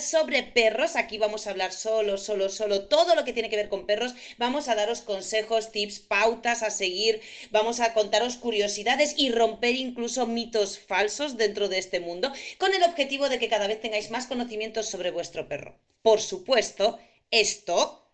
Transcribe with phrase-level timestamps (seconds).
[0.00, 0.96] sobre perros.
[0.96, 4.14] Aquí vamos a hablar solo, solo, solo todo lo que tiene que ver con perros.
[4.38, 7.20] Vamos a daros consejos, tips, pautas a seguir.
[7.50, 12.82] Vamos a contaros curiosidades y romper incluso mitos falsos dentro de este mundo con el
[12.82, 15.78] objetivo de que cada vez tengáis más conocimientos sobre vuestro perro.
[16.02, 16.98] Por supuesto,
[17.30, 18.04] esto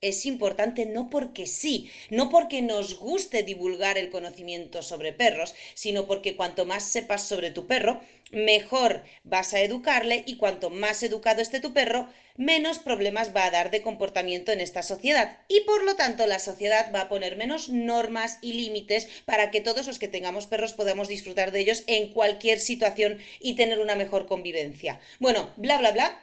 [0.00, 6.06] es importante no porque sí, no porque nos guste divulgar el conocimiento sobre perros, sino
[6.06, 8.00] porque cuanto más sepas sobre tu perro,
[8.32, 13.50] mejor vas a educarle y cuanto más educado esté tu perro, menos problemas va a
[13.50, 15.38] dar de comportamiento en esta sociedad.
[15.48, 19.60] Y por lo tanto la sociedad va a poner menos normas y límites para que
[19.60, 23.96] todos los que tengamos perros podamos disfrutar de ellos en cualquier situación y tener una
[23.96, 25.00] mejor convivencia.
[25.18, 26.18] Bueno, bla, bla, bla.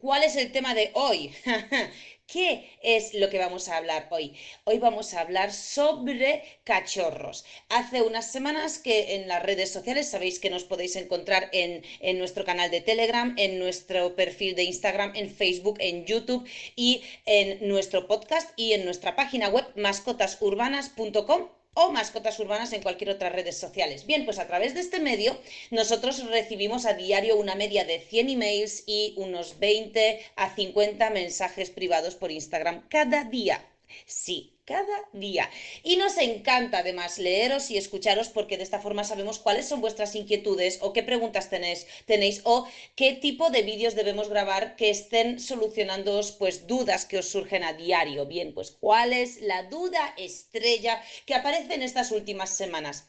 [0.00, 1.32] ¿Cuál es el tema de hoy?
[2.32, 4.32] ¿Qué es lo que vamos a hablar hoy?
[4.64, 7.44] Hoy vamos a hablar sobre cachorros.
[7.68, 12.18] Hace unas semanas que en las redes sociales sabéis que nos podéis encontrar en, en,
[12.18, 17.68] nuestro canal de Telegram, en nuestro perfil de Instagram, en Facebook, en YouTube y en
[17.68, 23.56] nuestro podcast y en nuestra página web mascotasurbanas.com o mascotas urbanas en cualquier otra redes
[23.56, 24.06] sociales.
[24.06, 25.38] Bien, pues a través de este medio
[25.70, 31.70] nosotros recibimos a diario una media de 100 emails y unos 20 a 50 mensajes
[31.70, 33.64] privados por Instagram cada día.
[34.06, 35.48] Sí, cada día.
[35.82, 40.14] Y nos encanta además leeros y escucharos porque de esta forma sabemos cuáles son vuestras
[40.14, 45.38] inquietudes o qué preguntas tenéis, tenéis o qué tipo de vídeos debemos grabar que estén
[45.40, 48.26] solucionando pues dudas que os surgen a diario.
[48.26, 53.06] Bien, pues cuál es la duda estrella que aparece en estas últimas semanas.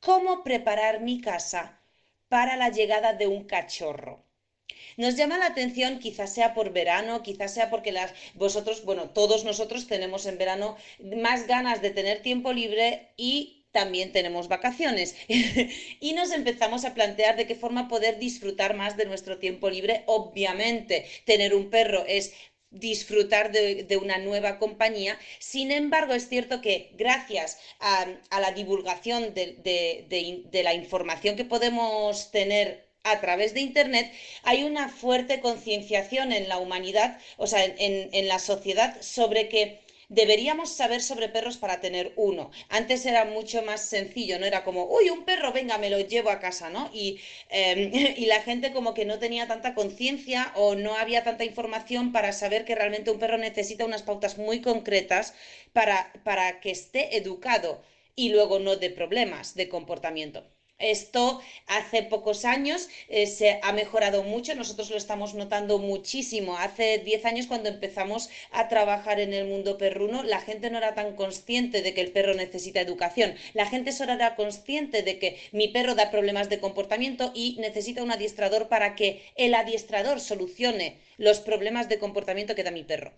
[0.00, 1.80] ¿Cómo preparar mi casa
[2.28, 4.26] para la llegada de un cachorro?
[4.96, 9.44] Nos llama la atención, quizás sea por verano, quizás sea porque las, vosotros, bueno, todos
[9.44, 16.12] nosotros tenemos en verano más ganas de tener tiempo libre y también tenemos vacaciones y
[16.12, 20.04] nos empezamos a plantear de qué forma poder disfrutar más de nuestro tiempo libre.
[20.06, 22.32] Obviamente, tener un perro es
[22.70, 25.18] disfrutar de, una nueva compañía.
[25.38, 28.06] Sin embargo, es cierto que gracias a,
[28.40, 29.58] la divulgación de,
[30.50, 36.48] de la información que podemos tener a través de Internet, hay una fuerte concienciación en
[36.48, 41.80] la humanidad, o sea, en, en, la sociedad, sobre que deberíamos saber sobre perros para
[41.80, 42.50] tener uno.
[42.68, 46.30] Antes era mucho más sencillo, no era como, uy, un perro, venga, me lo llevo
[46.30, 46.90] a casa, ¿no?
[46.92, 47.18] Y,
[47.50, 52.12] eh, y la gente como que no tenía tanta conciencia o no había tanta información
[52.12, 55.34] para saber que realmente un perro necesita unas pautas muy concretas
[55.72, 57.82] para, para que esté educado
[58.14, 60.51] y luego no de problemas de comportamiento.
[60.82, 66.58] Esto hace pocos años eh, se ha mejorado mucho, nosotros lo estamos notando muchísimo.
[66.58, 70.94] Hace 10 años cuando empezamos a trabajar en el mundo perruno, la gente no era
[70.94, 73.34] tan consciente de que el perro necesita educación.
[73.54, 78.02] La gente solo era consciente de que mi perro da problemas de comportamiento y necesita
[78.02, 83.10] un adiestrador para que el adiestrador solucione los problemas de comportamiento que da mi perro.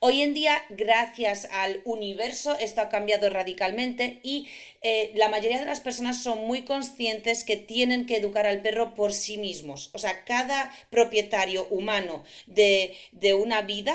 [0.00, 4.48] Hoy en día, gracias al universo, esto ha cambiado radicalmente y
[4.82, 8.94] eh, la mayoría de las personas son muy conscientes que tienen que educar al perro
[8.94, 9.90] por sí mismos.
[9.92, 13.94] O sea, cada propietario humano de, de una vida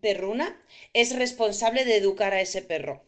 [0.00, 0.46] perruna
[0.94, 3.04] es responsable de educar a ese perro.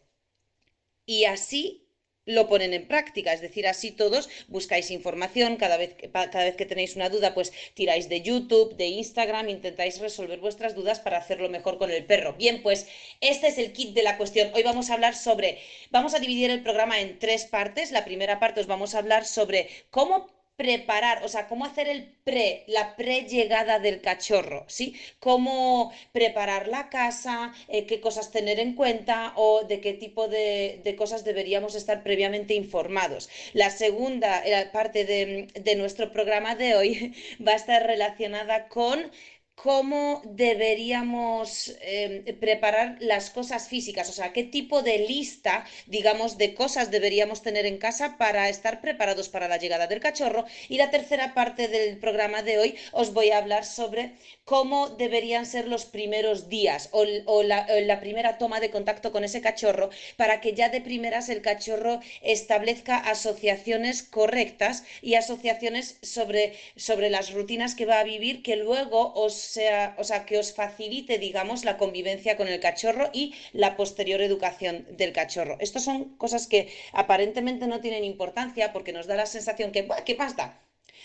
[1.07, 1.86] Y así
[2.27, 3.33] lo ponen en práctica.
[3.33, 7.51] Es decir, así todos buscáis información, cada vez, cada vez que tenéis una duda, pues
[7.73, 12.33] tiráis de YouTube, de Instagram, intentáis resolver vuestras dudas para hacerlo mejor con el perro.
[12.33, 12.87] Bien, pues
[13.21, 14.51] este es el kit de la cuestión.
[14.53, 15.57] Hoy vamos a hablar sobre,
[15.89, 17.91] vamos a dividir el programa en tres partes.
[17.91, 22.03] La primera parte os vamos a hablar sobre cómo preparar, o sea, cómo hacer el
[22.23, 24.95] pre, la pre-llegada del cachorro, ¿sí?
[25.19, 30.81] Cómo preparar la casa, eh, qué cosas tener en cuenta o de qué tipo de,
[30.83, 33.29] de, cosas deberíamos estar previamente informados.
[33.53, 37.15] La segunda eh, parte de, de nuestro programa de hoy
[37.47, 39.11] va a estar relacionada con
[39.57, 46.53] cómo deberíamos eh, preparar las cosas físicas, o sea, qué tipo de lista, digamos, de
[46.53, 50.45] cosas deberíamos tener en casa para estar preparados para la llegada del cachorro.
[50.69, 54.13] Y la tercera parte del programa de hoy os voy a hablar sobre
[54.45, 57.03] cómo deberían ser los primeros días o,
[57.43, 61.41] la, la, primera toma de contacto con ese cachorro para que ya de primeras el
[61.41, 68.55] cachorro establezca asociaciones correctas y asociaciones sobre, sobre las rutinas que va a vivir que
[68.55, 73.33] luego os sea, o sea, que os facilite, digamos, la convivencia con el cachorro y
[73.53, 75.57] la posterior educación del cachorro.
[75.59, 76.61] Estas son cosas que
[76.93, 80.47] aparentemente no tienen importancia porque nos da la sensación que, ¿qué más da?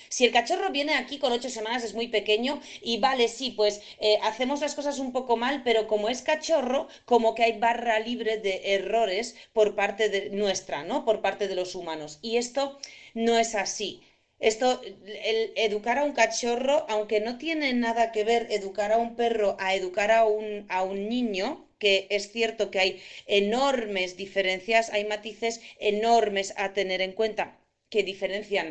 [0.08, 3.80] Si el cachorro viene aquí con ocho semanas es muy pequeño y vale, sí, pues
[3.98, 7.98] eh, hacemos las cosas un poco mal, pero como es cachorro, como que hay barra
[7.98, 11.04] libre de errores por parte de nuestra, ¿no?
[11.06, 12.18] Por parte de los humanos.
[12.22, 12.78] Y esto
[13.14, 14.02] no es así.
[14.50, 14.80] Esto,
[15.24, 19.56] el educar a un cachorro, aunque no tiene nada que ver educar a un perro
[19.58, 21.46] a educar a un, a un niño,
[21.78, 27.58] que es cierto que hay enormes diferencias, hay matices enormes a tener en cuenta
[27.88, 28.68] que diferencian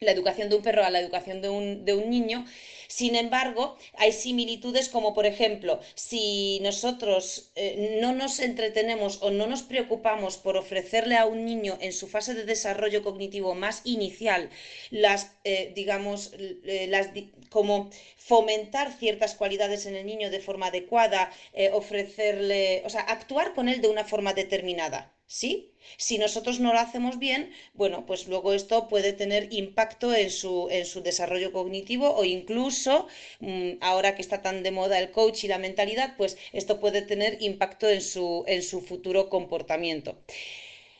[0.00, 2.44] la educación de un perro a la educación de un, de un niño.
[2.86, 9.46] Sin embargo, hay similitudes como, por ejemplo, si nosotros eh, no nos entretenemos o no
[9.46, 14.50] nos preocupamos por ofrecerle a un niño en su fase de desarrollo cognitivo más inicial
[14.90, 17.08] las, eh, digamos, eh, las,
[17.50, 21.32] como fomentar ciertas cualidades en el niño de forma adecuada,
[21.72, 25.17] ofrecerle, o sea, actuar con él de una forma determinada.
[25.30, 25.70] ¿Sí?
[25.98, 30.68] Si nosotros no lo hacemos bien, bueno, pues luego esto puede tener impacto en su,
[30.70, 33.06] en su desarrollo cognitivo o incluso,
[33.40, 37.02] mm, ahora que está tan de moda el coach y la mentalidad, pues esto puede
[37.02, 40.16] tener impacto en su, en su futuro comportamiento.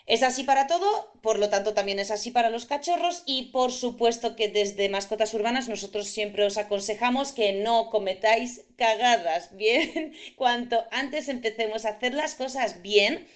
[0.06, 3.70] Es así para todo, por lo tanto también es así para los cachorros y por
[3.72, 10.86] supuesto que desde Mascotas Urbanas nosotros siempre os aconsejamos que no cometáis cagadas, bien, cuanto
[10.90, 13.28] antes empecemos a hacer las cosas bien,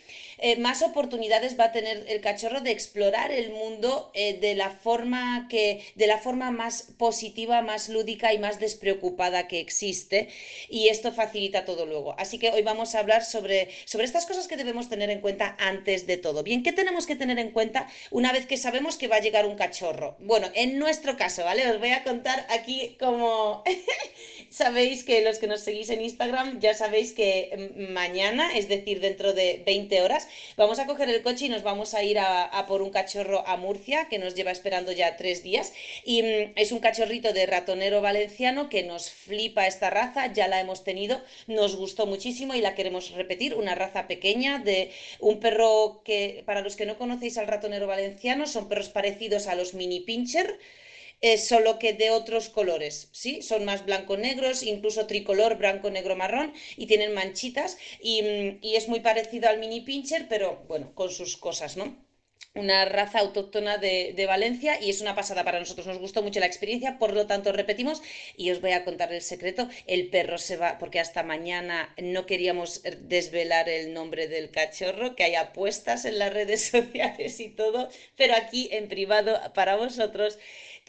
[0.43, 4.71] eh, más oportunidades va a tener el cachorro de explorar el mundo eh, de la
[4.71, 10.29] forma que, de la forma más positiva, más lúdica y más despreocupada que existe.
[10.69, 12.17] Y esto facilita todo luego.
[12.19, 15.56] Así que hoy vamos a hablar sobre, sobre estas cosas que debemos tener en cuenta
[15.61, 16.43] antes de todo.
[16.43, 19.47] Bien, ¿qué tenemos que tener en cuenta una vez que sabemos que va a llegar
[19.47, 20.17] un cachorro?
[20.19, 21.71] Bueno, en nuestro caso, ¿vale?
[21.71, 23.62] Os voy a contar aquí como
[24.50, 29.00] sabéis que los que nos seguís en Instagram ya sabéis que mm, mañana, es decir,
[29.00, 32.64] dentro de 20 horas, vamos a coger el coche y nos vamos a ir a,
[32.69, 35.73] por un cachorro a Murcia, que nos lleva esperando ya tres días.
[36.05, 40.61] Y mm, es un cachorrito de ratonero valenciano que nos flipa esta raza, ya la
[40.61, 44.90] hemos tenido, nos gustó muchísimo y la queremos repetir, una raza pequeña de
[45.20, 49.55] un perro que, para los que no conocéis al ratonero valenciano, son perros parecidos a
[49.55, 50.58] los mini pincher
[51.38, 53.42] solo que de otros colores, ¿sí?
[53.42, 59.48] Son más blanco-negros, incluso tricolor, blanco-negro-marrón, y tienen manchitas, y, mm, y, es muy parecido
[59.48, 61.96] al mini pincher, pero bueno, con sus cosas, ¿no?
[62.54, 65.86] Una raza autóctona de, de, Valencia y es una pasada para nosotros.
[65.86, 68.02] Nos gustó mucho la experiencia, por lo tanto repetimos
[68.36, 69.69] y os voy a contar el secreto.
[69.86, 75.24] El perro se va, porque hasta mañana no queríamos desvelar el nombre del cachorro, que
[75.24, 80.38] hay apuestas en las redes sociales y todo, pero aquí en privado para vosotros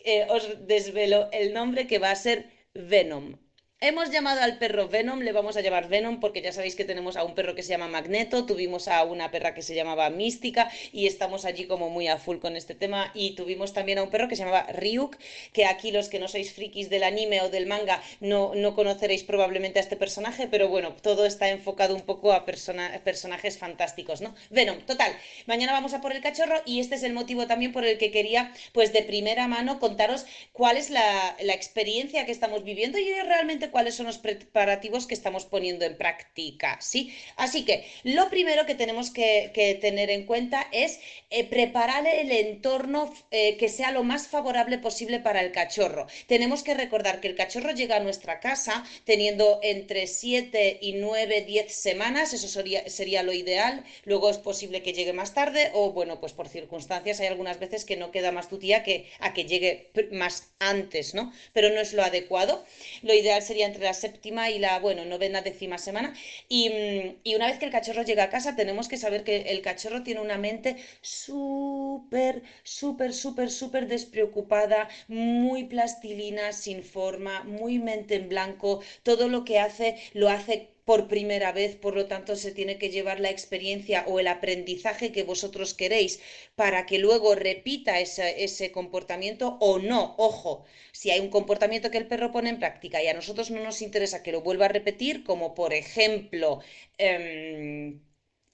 [0.04, 3.36] eh, os desvelo el nombre que va a ser Venom.
[3.86, 7.18] Hemos llamado al perro Venom, le vamos a llamar Venom porque ya sabéis que tenemos
[7.18, 10.72] a un perro que se llama Magneto, tuvimos a una perra que se llamaba Mística
[10.94, 14.10] y estamos allí como muy a full con este tema y tuvimos también a un
[14.10, 15.18] perro que se llamaba Ryuk,
[15.52, 19.26] que aquí los que no sois frikis del anime o del manga no, no conoceréis
[19.26, 24.34] probablemente a este personaje, pero bueno, todo está enfocado un poco a personajes fantásticos, ¿no?
[24.50, 25.12] Venom, total,
[25.46, 28.12] mañana vamos a por el cachorro y este es el motivo también por el que
[28.12, 33.12] quería pues de primera mano contaros cuál es la, la experiencia que estamos viviendo y
[33.12, 37.14] realmente cuáles son los preparativos que estamos poniendo en práctica, ¿sí?
[37.36, 39.52] Así que lo primero que tenemos que,
[39.82, 41.00] tener en cuenta es
[41.32, 46.06] eh, preparar el entorno eh, que sea lo más favorable posible para el cachorro.
[46.28, 51.42] Tenemos que recordar que el cachorro llega a nuestra casa teniendo entre 7 y 9,
[51.42, 56.20] 10 semanas, eso sería, lo ideal, luego es posible que llegue más tarde o bueno,
[56.20, 59.46] pues por circunstancias hay algunas veces que no queda más tu tía que a que
[59.46, 61.34] llegue más antes, ¿no?
[61.54, 62.64] Pero no es lo adecuado.
[63.02, 66.14] Lo ideal sería entre la séptima y la, bueno, novena, décima semana.
[66.50, 69.42] Y, mm, y una vez que el cachorro llega a casa, tenemos que saber que
[69.54, 77.80] el cachorro tiene una mente súper, súper, súper, súper despreocupada, muy plastilina, sin forma, muy
[77.80, 78.82] mente en blanco.
[79.04, 82.90] Todo lo que hace, lo hace por primera vez, por lo tanto se tiene que
[82.90, 86.20] llevar la experiencia o el aprendizaje que vosotros queréis
[86.56, 90.16] para que luego repita ese, comportamiento o no.
[90.18, 93.64] Ojo, si hay un comportamiento que el perro pone en práctica y a nosotros no
[93.64, 96.60] nos interesa que lo vuelva a repetir, como por ejemplo
[96.98, 98.02] em,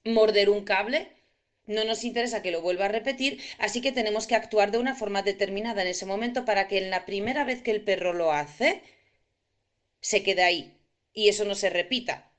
[0.03, 1.07] morder un cable,
[1.67, 4.95] no nos interesa que lo vuelva a repetir, así que tenemos que actuar de una
[4.95, 8.31] forma determinada en ese momento para que en la primera vez que el perro lo
[8.31, 8.81] hace,
[10.01, 10.78] se quede ahí
[11.13, 12.31] y eso no se repita.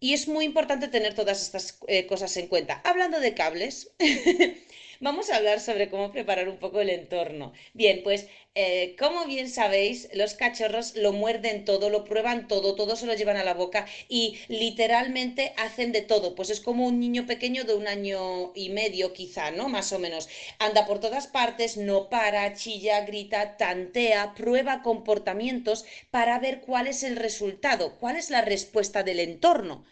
[0.00, 2.80] Y es muy importante tener todas estas eh, cosas en cuenta.
[2.84, 3.92] Hablando de cables,
[5.00, 7.52] vamos a hablar sobre cómo preparar un poco el entorno.
[7.74, 12.96] Bien, pues eh, como bien sabéis, los cachorros lo muerden todo, lo prueban todo, todo
[12.96, 16.34] se lo llevan a la boca y literalmente hacen de todo.
[16.34, 19.68] Pues es como un niño pequeño de un año y medio quizá, ¿no?
[19.68, 20.28] Más o menos.
[20.58, 27.02] Anda por todas partes, no para, chilla, grita, tantea, prueba comportamientos para ver cuál es
[27.02, 29.84] el resultado, cuál es la respuesta del entorno.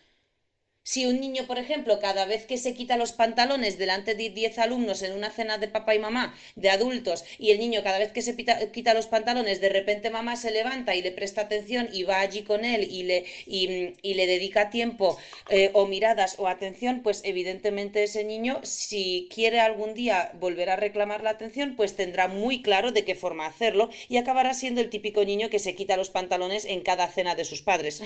[0.90, 4.58] Si un niño, por ejemplo, cada vez que se quita los pantalones delante de 10
[4.58, 8.10] alumnos en una cena de papá y mamá, de adultos, y el niño cada vez
[8.10, 12.04] que se quita los pantalones, de repente mamá se levanta y le presta atención y
[12.04, 15.18] va allí con él y le, y, le dedica tiempo
[15.50, 20.76] eh, o miradas o atención, pues evidentemente ese niño, si quiere algún día volver a
[20.76, 24.88] reclamar la atención, pues tendrá muy claro de qué forma hacerlo y acabará siendo el
[24.88, 28.00] típico niño que se quita los pantalones en cada cena de sus padres.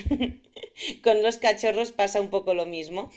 [1.04, 3.10] con los cachorros pasa un poco lo mismo mismo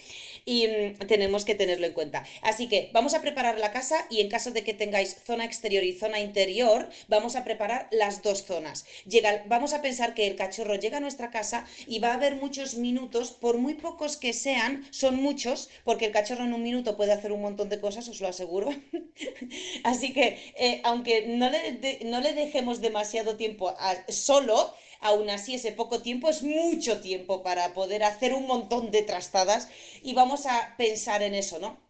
[0.46, 2.26] y mm, tenemos que tenerlo en cuenta.
[2.42, 5.84] Así que vamos a preparar la casa y en caso de que tengáis zona exterior
[5.84, 8.86] y zona interior, vamos a preparar las dos zonas.
[9.08, 12.36] Llega, vamos a pensar que el cachorro llega a nuestra casa y va a haber
[12.36, 16.96] muchos minutos, por muy pocos que sean, son muchos, porque el cachorro en un minuto
[16.98, 18.70] puede hacer un montón de cosas, os lo aseguro.
[19.84, 23.76] Así que, eh, aunque no le, no le dejemos demasiado tiempo
[24.10, 24.74] solo,
[25.06, 29.70] aún así ese poco tiempo es mucho tiempo para poder hacer un montón de trastadas
[30.02, 31.86] y vamos a pensar en eso, ¿no?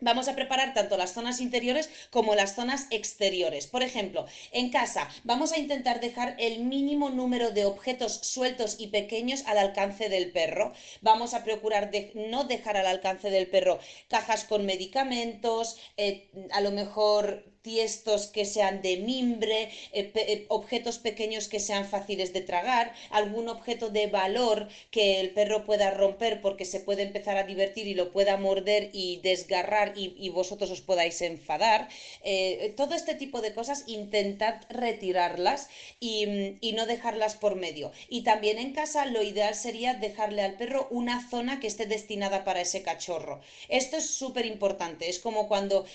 [0.00, 3.66] Vamos a preparar tanto las zonas interiores como las zonas exteriores.
[3.66, 8.88] Por ejemplo, en casa vamos a intentar dejar el mínimo número de objetos sueltos y
[8.88, 10.72] pequeños al alcance del perro.
[11.00, 13.78] Vamos a procurar no dejar al alcance del perro
[14.08, 20.98] cajas con medicamentos, eh, a lo mejor tiestos que sean de mimbre, eh, eh, objetos
[20.98, 26.42] pequeños que sean fáciles de tragar, algún objeto de valor que el perro pueda romper
[26.42, 30.82] porque se puede empezar a divertir y lo pueda morder y desgarrar y, vosotros os
[30.82, 31.88] podáis enfadar.
[32.22, 35.68] Eh, todo este tipo de cosas, intentad retirarlas
[36.00, 36.26] y,
[36.74, 37.92] no dejarlas por medio.
[38.08, 42.42] Y también en casa lo ideal sería dejarle al perro una zona que esté destinada
[42.42, 43.40] para ese cachorro.
[43.68, 45.08] Esto es súper importante.
[45.08, 45.86] Es como cuando,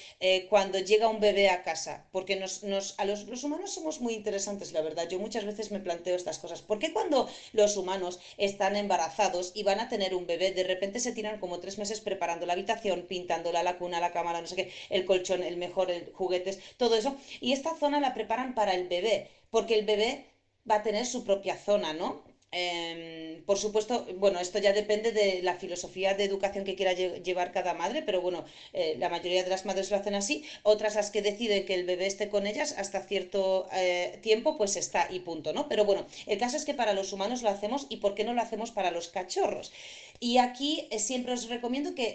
[0.50, 2.63] cuando llega un bebé a casa, porque nos,
[2.98, 5.08] a los, los, humanos somos muy interesantes, la verdad.
[5.10, 6.62] Yo muchas veces me planteo estas cosas.
[6.62, 11.00] ¿Por qué cuando los humanos están embarazados y van a tener un bebé, de repente
[11.00, 14.56] se tiran como tres meses preparando la habitación, pintándola, la cuna, la cámara, no sé
[14.56, 17.16] qué, el colchón, el mejor, el juguetes, todo eso?
[17.42, 20.25] Y esta zona la preparan para el bebé, porque el bebé
[20.70, 22.24] va a tener su propia zona, ¿no?
[22.51, 27.51] Em, por supuesto, bueno, esto ya depende de la filosofía de educación que quiera llevar
[27.51, 31.12] cada madre, pero bueno, eh, la mayoría de las madres lo hacen así, otras las
[31.12, 35.20] que deciden que el bebé esté con ellas hasta cierto eh, tiempo, pues está y
[35.20, 35.68] punto, ¿no?
[35.68, 38.34] Pero bueno, el caso es que para los humanos lo hacemos y ¿por qué no
[38.34, 39.72] lo hacemos para los cachorros?
[40.22, 42.10] Y aquí eh, siempre os recomiendo que,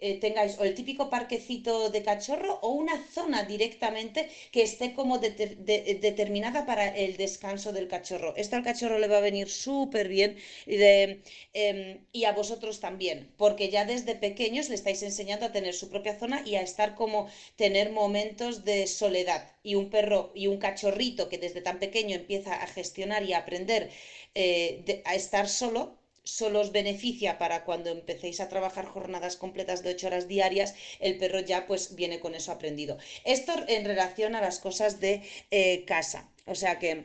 [0.00, 5.18] eh, tengáis o el típico parquecito de cachorro o una zona directamente que esté como
[5.18, 8.34] determinada para el descanso del cachorro.
[8.36, 10.30] Esto al cachorro le va a venir súper bien
[10.66, 15.88] em, y a vosotros también, porque ya desde pequeños le estáis enseñando a tener su
[15.90, 19.42] propia zona y a estar como tener momentos de soledad.
[19.64, 23.38] Y un perro y un cachorrito que desde tan pequeño empieza a gestionar y a
[23.38, 23.90] aprender
[24.34, 29.90] eh, a estar solo, solo os beneficia para cuando empecéis a trabajar jornadas completas de
[29.90, 32.98] ocho horas diarias, el perro ya pues viene con eso aprendido.
[33.24, 36.28] Esto en relación a las cosas de eh, casa.
[36.46, 37.04] O sea que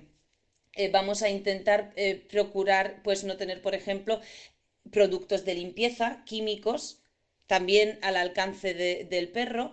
[0.73, 4.21] eh, vamos a intentar eh, procurar pues no tener, por ejemplo,
[4.91, 6.99] productos de limpieza, químicos,
[7.47, 9.71] también al alcance del perro.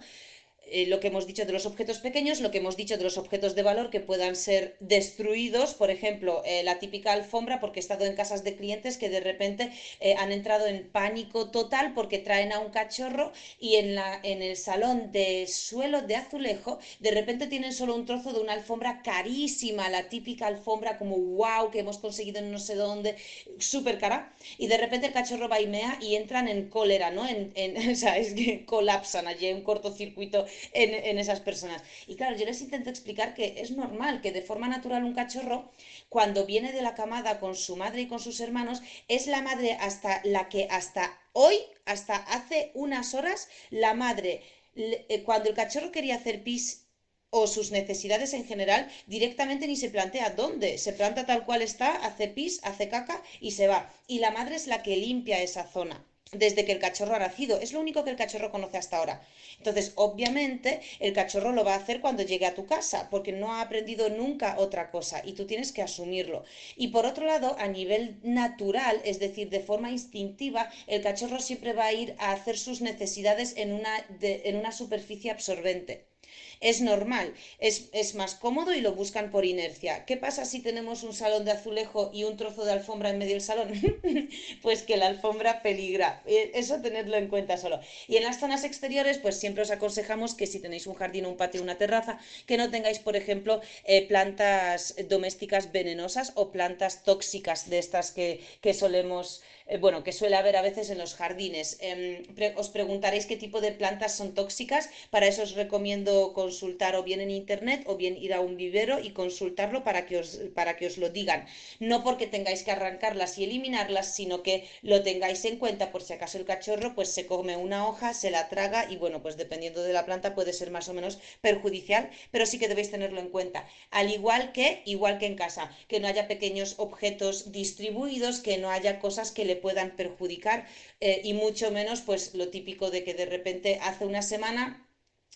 [0.66, 3.16] Eh, lo que hemos dicho de los objetos pequeños, lo que hemos dicho de los
[3.18, 7.82] objetos de valor que puedan ser destruidos, por ejemplo, eh, la típica alfombra, porque he
[7.82, 12.18] estado en casas de clientes que de repente eh, han entrado en pánico total porque
[12.18, 17.10] traen a un cachorro y en, la, en el salón de suelo de azulejo, de
[17.10, 21.80] repente tienen solo un trozo de una alfombra carísima, la típica alfombra como wow que
[21.80, 23.16] hemos conseguido en no sé dónde,
[23.58, 27.26] súper cara, y de repente el cachorro vaimea y entran en cólera, ¿no?
[27.26, 27.52] En,
[27.90, 31.82] o sea, es que colapsan allí, un cortocircuito en, esas personas.
[32.06, 35.70] Y claro, yo les intento explicar que es normal que de forma natural un cachorro,
[36.08, 39.76] cuando viene de la camada con su madre y con sus hermanos, es la madre
[39.80, 44.42] hasta la que hasta hoy, hasta hace unas horas, la madre,
[44.76, 46.86] eh, cuando el cachorro quería hacer pis
[47.30, 50.78] o sus necesidades en general, directamente ni se plantea dónde.
[50.78, 53.92] Se planta tal cual está, hace pis, hace caca y se va.
[54.06, 56.04] Y la madre es la que limpia esa zona
[56.36, 57.60] desde que el cachorro ha nacido.
[57.60, 59.26] Es lo único que el cachorro conoce hasta ahora.
[59.58, 63.52] Entonces, obviamente, el cachorro lo va a hacer cuando llegue a tu casa, porque no
[63.52, 66.44] ha aprendido nunca otra cosa y tú tienes que asumirlo.
[66.76, 71.72] Y por otro lado, a nivel natural, es decir, de forma instintiva, el cachorro siempre
[71.72, 76.13] va a ir a hacer sus necesidades en una, en una superficie absorbente.
[76.60, 80.04] Es normal, es, es más cómodo y lo buscan por inercia.
[80.04, 83.32] ¿Qué pasa si tenemos un salón de azulejo y un trozo de alfombra en medio
[83.32, 83.72] del salón?
[84.62, 86.22] pues que la alfombra peligra.
[86.26, 87.80] Eh, eso tenedlo en cuenta solo.
[88.08, 91.36] Y en las zonas exteriores, pues siempre os aconsejamos que si tenéis un jardín, un
[91.36, 97.68] patio, una terraza, que no tengáis, por ejemplo, eh, plantas domésticas venenosas o plantas tóxicas
[97.68, 101.78] de estas que, que solemos eh, bueno, que suele haber a veces en los jardines.
[101.80, 102.22] Em,
[102.56, 104.90] os preguntaréis qué tipo de plantas son tóxicas.
[105.10, 109.00] Para eso os recomiendo consultar o bien en internet o bien ir a un vivero
[109.00, 111.46] y consultarlo para que os, para que os lo digan.
[111.80, 116.12] No porque tengáis que arrancarlas y eliminarlas, sino que lo tengáis en cuenta por si
[116.12, 119.82] acaso el cachorro pues se come una hoja, se la traga y bueno, pues dependiendo
[119.82, 123.30] de la planta puede ser más o menos perjudicial, pero sí que debéis tenerlo en
[123.30, 123.66] cuenta.
[123.90, 128.70] Al igual que, igual que en casa, que no haya pequeños objetos distribuidos, que no
[128.70, 130.66] haya cosas que le puedan perjudicar
[131.00, 134.86] eh, y mucho menos pues lo típico de que de repente hace una semana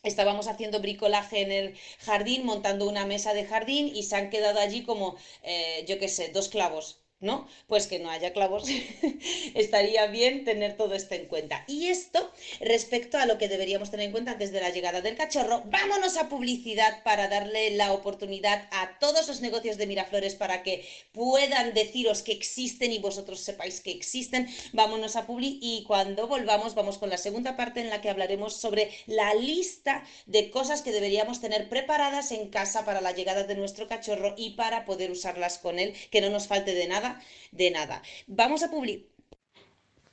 [0.02, 4.58] estábamos haciendo bricolaje en el jardín, montando una mesa de jardín y se han quedado
[4.60, 7.48] allí como, eh, yo qué sé, dos clavos ¿no?
[7.66, 8.68] Pues que no haya clavos.
[9.54, 11.64] Estaría bien tener todo esto en cuenta.
[11.66, 15.16] Y esto, respecto a lo que deberíamos tener en cuenta antes de la llegada del
[15.16, 20.62] cachorro, vámonos a publicidad para darle la oportunidad a todos los negocios de Miraflores para
[20.62, 24.48] que puedan deciros que existen y vosotros sepáis que existen.
[24.72, 28.54] Vámonos a publi y cuando volvamos vamos con la segunda parte en la que hablaremos
[28.54, 33.56] sobre la lista de cosas que deberíamos tener preparadas en casa para la llegada de
[33.56, 37.07] nuestro cachorro y para poder usarlas con él, que no nos falte de nada
[37.52, 38.02] de nada.
[38.26, 39.18] Vamos a publicar.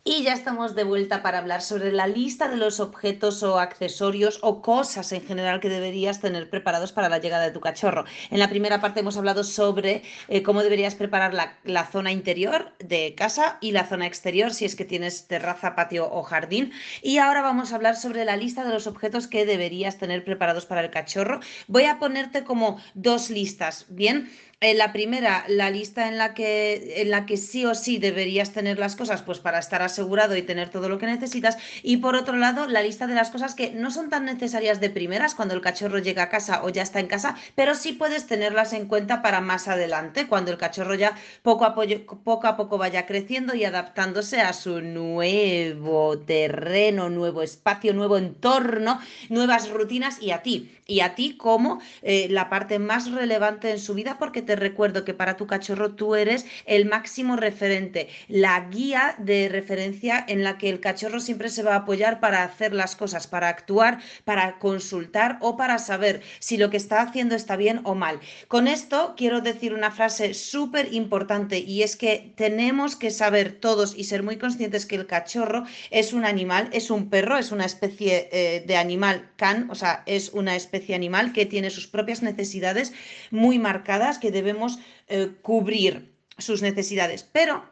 [0.08, 4.38] Y ya estamos de vuelta para hablar sobre la lista de los objetos o accesorios
[4.44, 8.06] o cosas en general que deberías tener preparados para la llegada de tu cachorro.
[8.30, 12.72] En la primera parte hemos hablado sobre eh, cómo deberías preparar la, la, zona interior
[12.78, 16.72] de casa y la zona exterior si es que tienes terraza, patio o jardín.
[17.02, 20.68] Y ahora vamos a hablar sobre la lista de los objetos que deberías tener preparados
[20.68, 21.40] para el cachorro.
[21.66, 24.30] Voy a ponerte como dos listas, ¿bien?
[24.62, 28.80] La primera, la lista en la, que, en la que sí o sí deberías tener
[28.80, 31.58] las cosas, pues para estar asegurado y tener todo lo que necesitas.
[31.84, 34.90] Y por otro lado, la lista de las cosas que no son tan necesarias de
[34.90, 38.28] primeras cuando el cachorro llega a casa o ya está en casa, pero sí puedes
[38.28, 42.78] tenerlas en cuenta para más adelante, cuando el cachorro ya poco a, poco, a poco
[42.78, 50.32] vaya creciendo y adaptándose a su nuevo terreno, nuevo espacio, nuevo entorno, nuevas rutinas y
[50.32, 50.72] a ti.
[50.88, 55.04] Y a ti como eh, la parte más relevante en su vida porque te recuerdo
[55.04, 60.58] que para tu cachorro tú eres el máximo referente, la guía de referencia en la
[60.58, 64.60] que el cachorro siempre se va a apoyar para hacer las cosas, para actuar, para
[64.60, 68.20] consultar o para saber si lo que está haciendo está bien o mal.
[68.48, 73.96] Con esto quiero decir una frase súper importante y es que tenemos que saber todos
[73.98, 77.66] y ser muy conscientes que el cachorro es un animal, es un perro, es una
[77.66, 82.22] especie eh, de animal can, o sea, es una especie animal que tiene sus propias
[82.22, 82.94] necesidades
[83.32, 87.24] muy marcadas, que debemos eh, cubrir sus necesidades.
[87.24, 87.64] Pero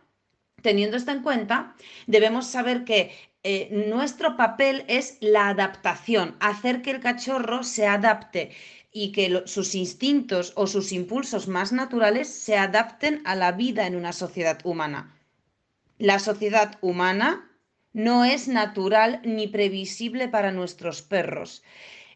[0.62, 1.76] teniendo esto en cuenta,
[2.08, 3.12] debemos saber que
[3.44, 8.52] eh, nuestro papel es la adaptación, hacer que el cachorro se adapte
[8.92, 13.96] y que sus instintos o sus impulsos más naturales se adapten a la vida en
[13.96, 15.14] una sociedad humana.
[15.98, 17.50] La sociedad humana
[17.92, 21.64] no es natural ni previsible para nuestros perros.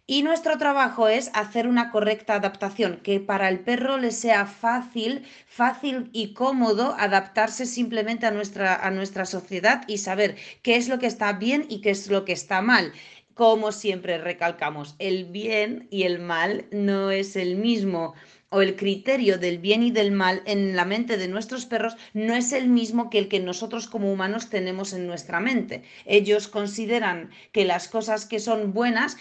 [0.09, 5.25] Y nuestro trabajo es hacer una correcta adaptación, que para el perro le sea fácil,
[5.47, 10.97] fácil y cómodo adaptarse simplemente a nuestra, a nuestra sociedad y saber qué es lo
[10.97, 12.93] que está bien y qué es lo que está mal.
[13.33, 18.13] Como siempre recalcamos, el bien y el mal no es el mismo
[18.49, 22.33] o el criterio del bien y del mal en la mente de nuestros perros no
[22.33, 25.83] es el mismo que el que nosotros como humanos tenemos en nuestra mente.
[26.05, 29.17] Ellos consideran que las cosas que son buenas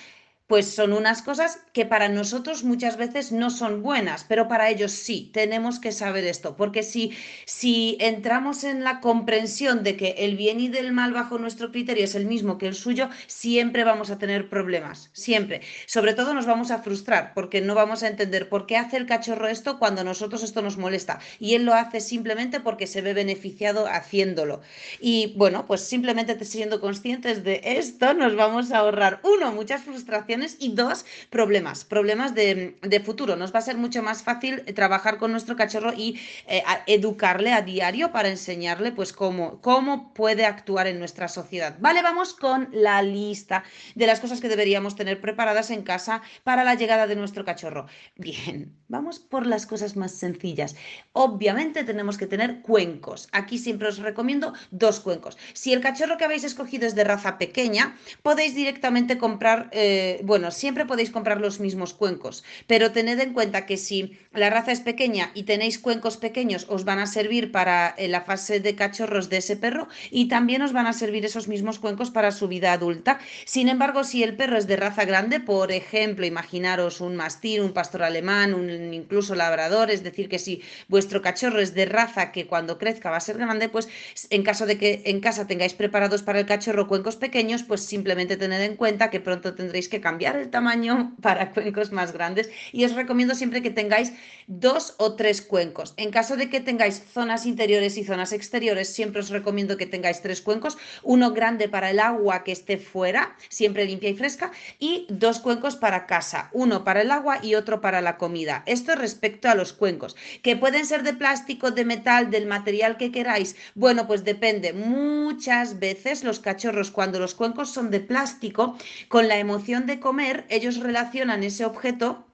[0.46, 4.92] pues son unas cosas que para nosotros muchas veces no son buenas, pero para ellos
[4.92, 7.12] sí, tenemos que saber esto, porque si,
[7.46, 12.04] si entramos en la comprensión de que el bien y del mal bajo nuestro criterio
[12.04, 15.62] es el mismo que el suyo, siempre vamos a tener problemas, siempre.
[15.87, 19.06] Sobre todo nos vamos a frustrar, porque no vamos a entender por qué hace el
[19.06, 23.02] cachorro esto cuando a nosotros esto nos molesta, y él lo hace simplemente porque se
[23.02, 24.61] ve beneficiado haciéndolo.
[25.00, 30.36] Y bueno, pues simplemente siendo conscientes de esto, nos vamos a ahorrar, uno, muchas frustraciones,
[30.59, 33.37] y dos, problemas, problemas de, futuro.
[33.37, 37.62] Nos va a ser mucho más fácil trabajar con nuestro cachorro y eh, educarle a
[37.62, 41.77] diario para enseñarle pues cómo, cómo puede actuar en nuestra sociedad.
[41.81, 46.64] Vale, vamos con la lista de las cosas que deberíamos tener preparadas en casa para
[46.64, 47.87] la llegada de nuestro cachorro.
[48.16, 50.77] Bien, vamos por las cosas más sencillas.
[51.12, 53.29] Obviamente tenemos que tener cuencos.
[53.33, 55.38] Aquí siempre os recomiendo dos cuencos.
[55.53, 60.51] Si el cachorro que habéis escogido es de raza pequeña, podéis directamente comprar eh, bueno,
[60.51, 64.81] siempre podéis comprar los mismos cuencos, pero tened en cuenta que si la raza es
[64.81, 69.31] pequeña y tenéis cuencos pequeños, os van a servir para eh, la fase de cachorros
[69.31, 72.73] de ese perro y también os van a servir esos mismos cuencos para su vida
[72.73, 73.21] adulta.
[73.45, 77.73] Sin embargo, si el perro es de raza grande, por ejemplo, imaginaros un mastín, un
[77.73, 82.49] pastor alemán, un incluso labrador, es decir, que si vuestro cachorro es de raza que
[82.49, 83.89] cuando crezca va a ser grande, pues
[84.31, 88.37] en caso de que en casa tengáis preparados para el cachorro cuencos pequeños, pues simplemente
[88.37, 92.85] tened en cuenta que pronto tendréis que cambiar el tamaño para cuencos más grandes y
[92.85, 94.12] os recomiendo siempre que tengáis
[94.46, 95.94] dos o tres cuencos.
[95.96, 100.22] En caso de que tengáis zonas interiores y zonas exteriores, siempre os recomiendo que tengáis
[100.22, 105.07] tres cuencos, uno grande para el agua que esté fuera, siempre limpia y fresca, y
[105.11, 108.62] dos cuencos para casa, uno para el agua y otro para la comida.
[108.66, 113.11] Esto respecto a los cuencos, que pueden ser de plástico, de metal, del material que
[113.11, 113.57] queráis.
[113.74, 114.72] Bueno, pues depende.
[114.72, 118.76] Muchas veces los cachorros, cuando los cuencos son de plástico,
[119.09, 122.25] con la emoción de comer, ellos relacionan ese objeto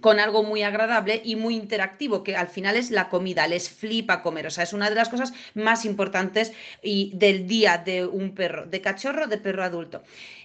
[0.00, 4.22] con algo muy agradable y muy interactivo, que al final es la comida, les flipa
[4.22, 6.52] comer, o sea, es una de las cosas más importantes
[6.82, 10.02] y del día de un perro, de cachorro, de perro adulto.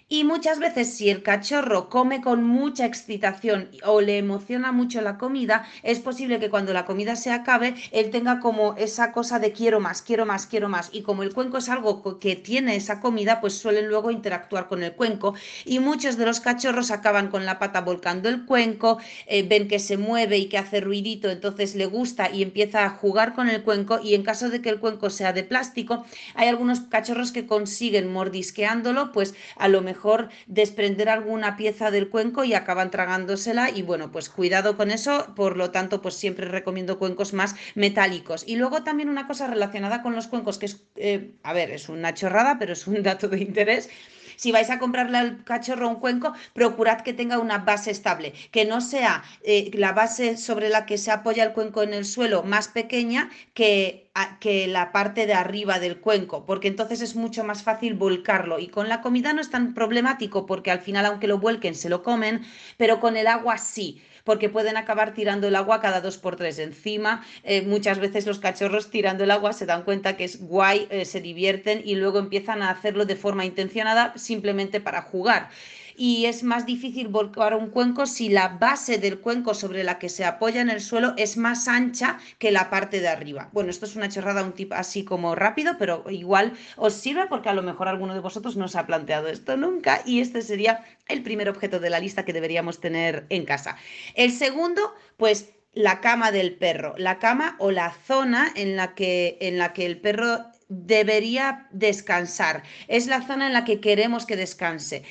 [0.07, 5.17] Y muchas veces si el cachorro come con mucha excitación o le emociona mucho la
[5.17, 9.51] comida, es posible que cuando la comida se acabe, él tenga como esa cosa de
[9.51, 10.89] quiero más, quiero más, quiero más.
[10.91, 14.83] Y como el cuenco es algo que tiene esa comida, pues suelen luego interactuar con
[14.83, 15.33] el cuenco.
[15.65, 19.79] Y muchos de los cachorros acaban con la pata volcando el cuenco, eh, ven que
[19.79, 23.63] se mueve y que hace ruidito, entonces le gusta y empieza a jugar con el
[23.63, 23.99] cuenco.
[24.03, 28.13] Y en caso de que el cuenco sea de plástico, hay algunos cachorros que consiguen
[28.13, 33.81] mordisqueándolo, pues a lo mejor mejor desprender alguna pieza del cuenco y acaban tragándosela y
[33.81, 38.43] bueno, pues cuidado con eso, por lo tanto, pues siempre recomiendo cuencos más metálicos.
[38.45, 41.87] Y luego también una cosa relacionada con los cuencos, que es, eh, a ver, es
[41.87, 43.89] una chorrada, pero es un dato de interés.
[44.35, 48.65] Si vais a comprarle al cachorro un cuenco, procurad que tenga una base estable, que
[48.65, 52.43] no sea eh, la base sobre la que se apoya el cuenco en el suelo
[52.43, 57.63] más pequeña que, que la parte de arriba del cuenco, porque entonces es mucho más
[57.63, 58.59] fácil volcarlo.
[58.59, 61.89] Y con la comida no es tan problemático, porque al final, aunque lo vuelquen, se
[61.89, 62.41] lo comen,
[62.77, 66.59] pero con el agua sí porque pueden acabar tirando el agua cada dos por tres.
[66.59, 70.87] Encima, eh, muchas veces los cachorros tirando el agua se dan cuenta que es guay,
[70.89, 75.49] eh, se divierten y luego empiezan a hacerlo de forma intencionada simplemente para jugar
[75.97, 80.09] y es más difícil volcar un cuenco si la base del cuenco sobre la que
[80.09, 83.49] se apoya en el suelo es más ancha que la parte de arriba.
[83.51, 87.49] Bueno, esto es una chorrada, un tip así como rápido, pero igual os sirve porque
[87.49, 90.83] a lo mejor alguno de vosotros no se ha planteado esto nunca y este sería
[91.07, 93.77] el primer objeto de la lista que deberíamos tener en casa.
[94.15, 99.37] El segundo, pues la cama del perro, la cama o la zona en la que,
[99.41, 102.63] en la que el perro debería descansar.
[102.87, 105.03] Es la zona en la que queremos que descanse.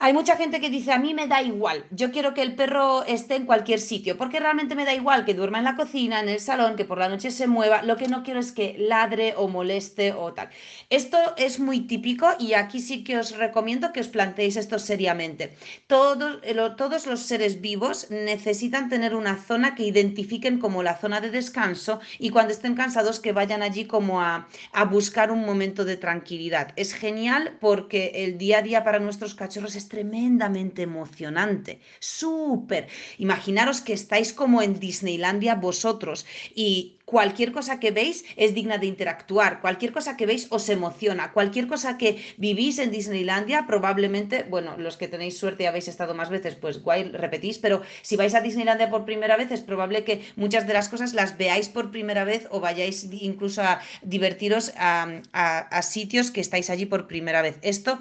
[0.00, 3.04] Hay mucha gente que dice, a mí me da igual, yo quiero que el perro
[3.04, 6.28] esté en cualquier sitio, porque realmente me da igual que duerma en la cocina, en
[6.28, 9.34] el salón, que por la noche se mueva, lo que no quiero es que ladre
[9.36, 10.50] o moleste o tal.
[10.90, 15.56] Esto es muy típico y aquí sí que os recomiendo que os planteéis esto seriamente.
[15.86, 16.40] Todos,
[16.76, 22.00] todos los seres vivos necesitan tener una zona que identifiquen como la zona de descanso
[22.18, 26.72] y cuando estén cansados que vayan allí como a, a buscar un momento de tranquilidad.
[26.76, 32.88] Es genial porque el día a día para nuestros cachorros es tremendamente emocionante, súper.
[33.18, 38.86] Imaginaros que estáis como en Disneylandia vosotros y cualquier cosa que veis es digna de
[38.86, 44.76] interactuar, cualquier cosa que veis os emociona, cualquier cosa que vivís en Disneylandia probablemente, bueno,
[44.78, 48.34] los que tenéis suerte y habéis estado más veces, pues guay, repetís, pero si vais
[48.34, 51.90] a Disneylandia por primera vez es probable que muchas de las cosas las veáis por
[51.90, 57.42] primera vez o vayáis incluso a divertiros a, a sitios que estáis allí por primera
[57.42, 57.58] vez.
[57.62, 57.98] Esto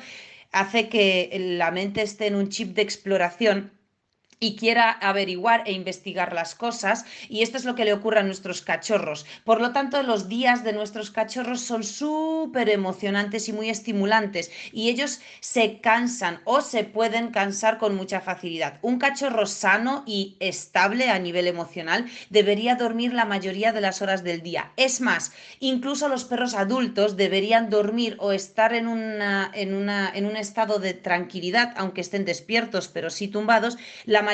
[0.53, 3.71] hace que la mente esté en un chip de exploración
[4.43, 8.23] y quiera averiguar e investigar las cosas y esto es lo que le ocurre a
[8.23, 9.25] nuestros cachorros.
[9.45, 14.89] Por lo tanto, los días de nuestros cachorros son súper emocionantes y muy estimulantes y
[14.89, 18.79] ellos se cansan o se pueden cansar con mucha facilidad.
[18.81, 24.25] Un cachorro sano y estable a nivel emocional debería dormir la mayoría de las horas
[24.25, 24.73] del día.
[24.75, 30.25] Es más, incluso los perros adultos deberían dormir o estar en, una, en, una, en
[30.25, 33.77] un estado de tranquilidad, aunque estén despiertos pero sí tumbados,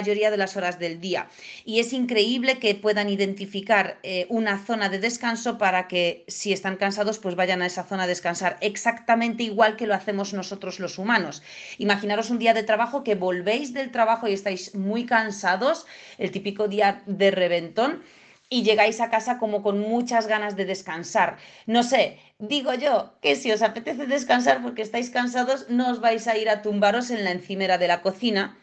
[0.02, 1.28] de las horas del día.
[1.66, 6.78] Y es increíble que puedan identificar eh, una zona de descanso para que si están
[6.78, 10.98] cansados, pues vayan a esa zona a descansar, exactamente igual que lo hacemos nosotros los
[10.98, 11.42] humanos.
[11.78, 15.86] Imaginaros un día de trabajo que volvéis del trabajo y estáis muy cansados,
[16.18, 18.02] el típico día de reventón
[18.50, 21.38] y llegáis a casa como con muchas ganas de descansar.
[21.68, 26.28] No sé, digo yo que si os apetece descansar porque estáis cansados, no os vais
[26.28, 28.58] a ir a tumbaros en la encimera de la cocina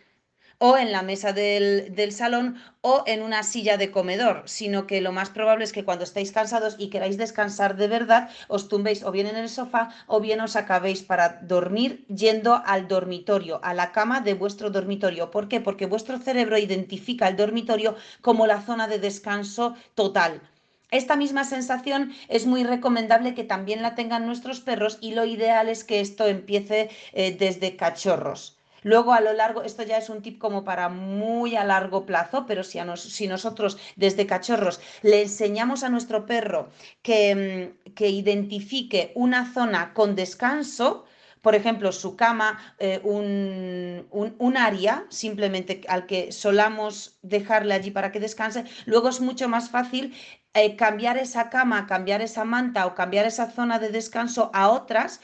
[0.58, 5.00] o en la mesa del, del, salón o en una silla de comedor, sino que
[5.00, 9.02] lo más probable es que cuando estéis cansados y queráis descansar de verdad, os tumbéis
[9.02, 13.74] o bien en el sofá o bien os acabéis para dormir yendo al dormitorio, a
[13.74, 15.30] la cama de vuestro dormitorio.
[15.30, 15.60] ¿Por qué?
[15.60, 20.40] Porque vuestro cerebro identifica el dormitorio como la zona de descanso total.
[20.90, 25.68] Esta misma sensación es muy recomendable que también la tengan nuestros perros y lo ideal
[25.68, 28.55] es que esto empiece eh, desde cachorros.
[28.86, 32.46] Luego a lo largo, esto ya es un tip como para muy a largo plazo,
[32.46, 36.68] pero si, nosotros desde cachorros le enseñamos a nuestro perro
[37.02, 41.04] que, mm, que identifique una zona con descanso,
[41.42, 47.90] por ejemplo, su cama, eh, un, un, un, área simplemente al que solamos dejarle allí
[47.90, 50.14] para que descanse, luego es mucho más fácil
[50.58, 55.20] eh, cambiar esa cama, cambiar esa manta o cambiar esa zona de descanso a otras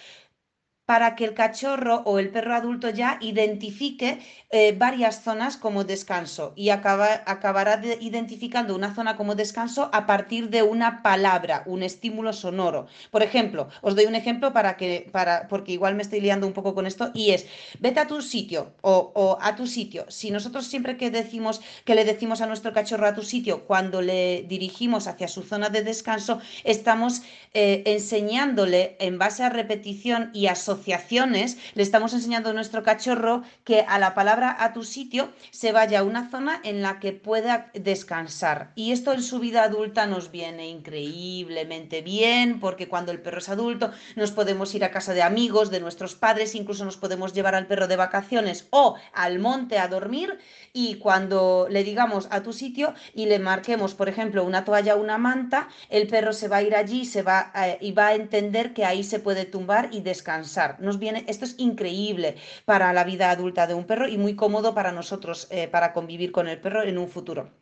[0.92, 4.18] para que el cachorro o el perro adulto ya identifique
[4.50, 10.50] eh, varias zonas como descanso y acaba, acabará identificando una zona como descanso a partir
[10.50, 12.88] de una palabra, un estímulo sonoro.
[13.10, 16.52] Por ejemplo, os doy un ejemplo para que, para, porque igual me estoy liando un
[16.52, 17.46] poco con esto, y es,
[17.80, 20.04] vete a tu sitio o, a tu sitio.
[20.10, 24.02] Si nosotros siempre que decimos, que le decimos a nuestro cachorro a tu sitio, cuando
[24.02, 27.22] le dirigimos hacia su zona de descanso, estamos
[27.54, 33.84] eh, enseñándole en base a repetición y asociación le estamos enseñando a nuestro cachorro que
[33.86, 37.70] a la palabra a tu sitio se vaya a una zona en la que pueda
[37.74, 38.72] descansar.
[38.74, 43.48] Y esto en su vida adulta nos viene increíblemente bien, porque cuando el perro es
[43.48, 47.54] adulto nos podemos ir a casa de amigos, de nuestros padres, incluso nos podemos llevar
[47.54, 50.38] al perro de vacaciones o al monte a dormir
[50.72, 55.00] y cuando le digamos a tu sitio y le marquemos, por ejemplo, una toalla o
[55.00, 58.14] una manta, el perro se va a ir allí se va, eh, y va a
[58.14, 60.61] entender que ahí se puede tumbar y descansar.
[60.80, 64.74] Nos viene, esto es increíble para la vida adulta de un perro y muy cómodo
[64.74, 67.61] para nosotros, eh, para convivir con el perro en un futuro.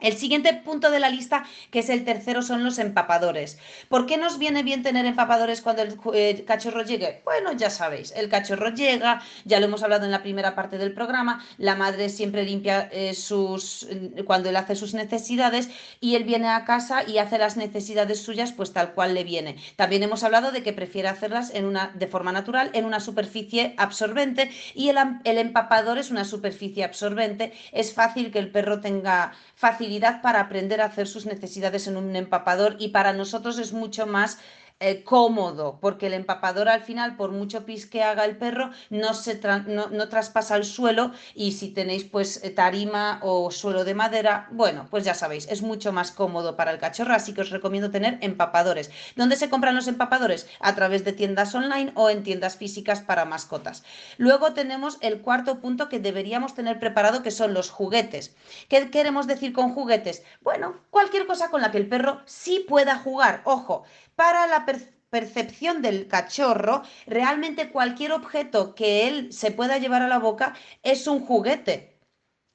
[0.00, 3.58] El siguiente punto de la lista, que es el tercero, son los empapadores.
[3.88, 7.20] ¿Por qué nos viene bien tener empapadores cuando el eh, cachorro llegue?
[7.24, 10.94] Bueno, ya sabéis, el cachorro llega, ya lo hemos hablado en la primera parte del
[10.94, 15.68] programa, la madre siempre limpia eh, sus, mm, cuando él hace sus necesidades
[16.00, 19.56] y él viene a casa y hace las necesidades suyas pues tal cual le viene.
[19.76, 23.74] También hemos hablado de que prefiere hacerlas en una, de forma natural en una superficie
[23.76, 27.52] absorbente y el, el empapador es una superficie absorbente.
[27.72, 29.32] Es fácil que el perro tenga
[29.80, 34.06] facilidad para aprender a hacer sus necesidades en un empapador y para nosotros es mucho
[34.06, 34.38] más
[34.80, 39.12] eh, cómodo, porque el empapador al final, por mucho pis que haga el perro, no,
[39.12, 43.94] se no, no, traspasa el suelo y si tenéis pues eh, tarima o suelo de
[43.94, 47.50] madera, bueno, pues ya sabéis, es mucho más cómodo para el cachorro, así que os
[47.50, 48.90] recomiendo tener empapadores.
[49.16, 50.48] ¿Dónde se compran los empapadores?
[50.60, 53.84] A través de tiendas online o en tiendas físicas para mascotas.
[54.16, 58.34] Luego tenemos el cuarto punto que deberíamos tener preparado, que son los juguetes.
[58.68, 60.22] ¿Qué queremos decir con juguetes?
[60.40, 63.42] Bueno, cualquier cosa con la que el perro sí pueda jugar.
[63.44, 63.84] Ojo,
[64.20, 64.66] para la
[65.08, 71.06] percepción del cachorro, realmente cualquier objeto que él se pueda llevar a la boca es
[71.06, 71.98] un juguete.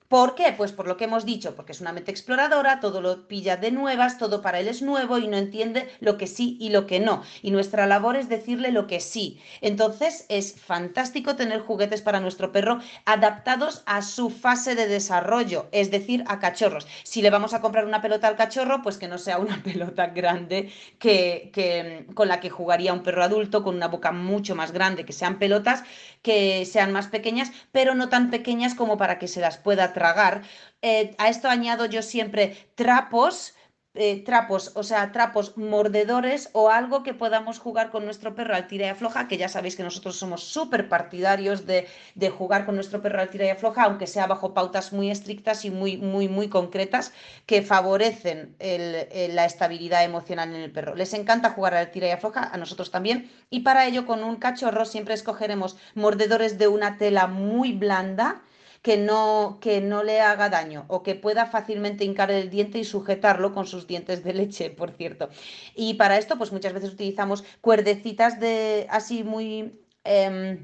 [0.07, 0.53] ¿Por qué?
[0.55, 3.71] Pues por lo que hemos dicho, porque es una mente exploradora, todo lo pilla de
[3.71, 6.99] nuevas, todo para él es nuevo y no entiende lo que sí y lo que
[6.99, 7.23] no.
[7.41, 9.41] Y nuestra labor es decirle lo que sí.
[9.61, 15.89] Entonces es fantástico tener juguetes para nuestro perro adaptados a su fase de desarrollo, es
[15.89, 16.87] decir, a cachorros.
[17.03, 20.07] Si le vamos a comprar una pelota al cachorro, pues que no sea una pelota
[20.07, 24.71] grande que, que con la que jugaría un perro adulto, con una boca mucho más
[24.71, 25.83] grande, que sean pelotas
[26.21, 30.43] que sean más pequeñas, pero no tan pequeñas como para que se las pueda tragar.
[30.83, 32.43] Eh, a esto añado yo siempre
[32.75, 33.55] trapos.
[33.97, 38.67] Eh, trapos, o sea, trapos mordedores o algo que podamos jugar con nuestro perro al
[38.67, 42.75] tira y afloja, que ya sabéis que nosotros somos súper partidarios de, de, jugar con
[42.75, 46.27] nuestro perro al tira y afloja, aunque sea bajo pautas muy estrictas y muy, muy,
[46.27, 47.13] muy concretas
[47.45, 50.93] que favorecen la estabilidad emocional en el perro.
[50.95, 54.35] Les encanta jugar al tira y afloja, a nosotros también, y para ello con un
[54.35, 58.41] cachorro siempre escogeremos mordedores de una tela muy blanda,
[58.85, 62.83] que no, que no le haga daño o que pueda fácilmente hincar el diente y
[62.83, 65.29] sujetarlo con sus dientes de leche, por cierto.
[65.73, 70.63] Y para esto, pues muchas veces utilizamos cuerdecitas de así muy eh,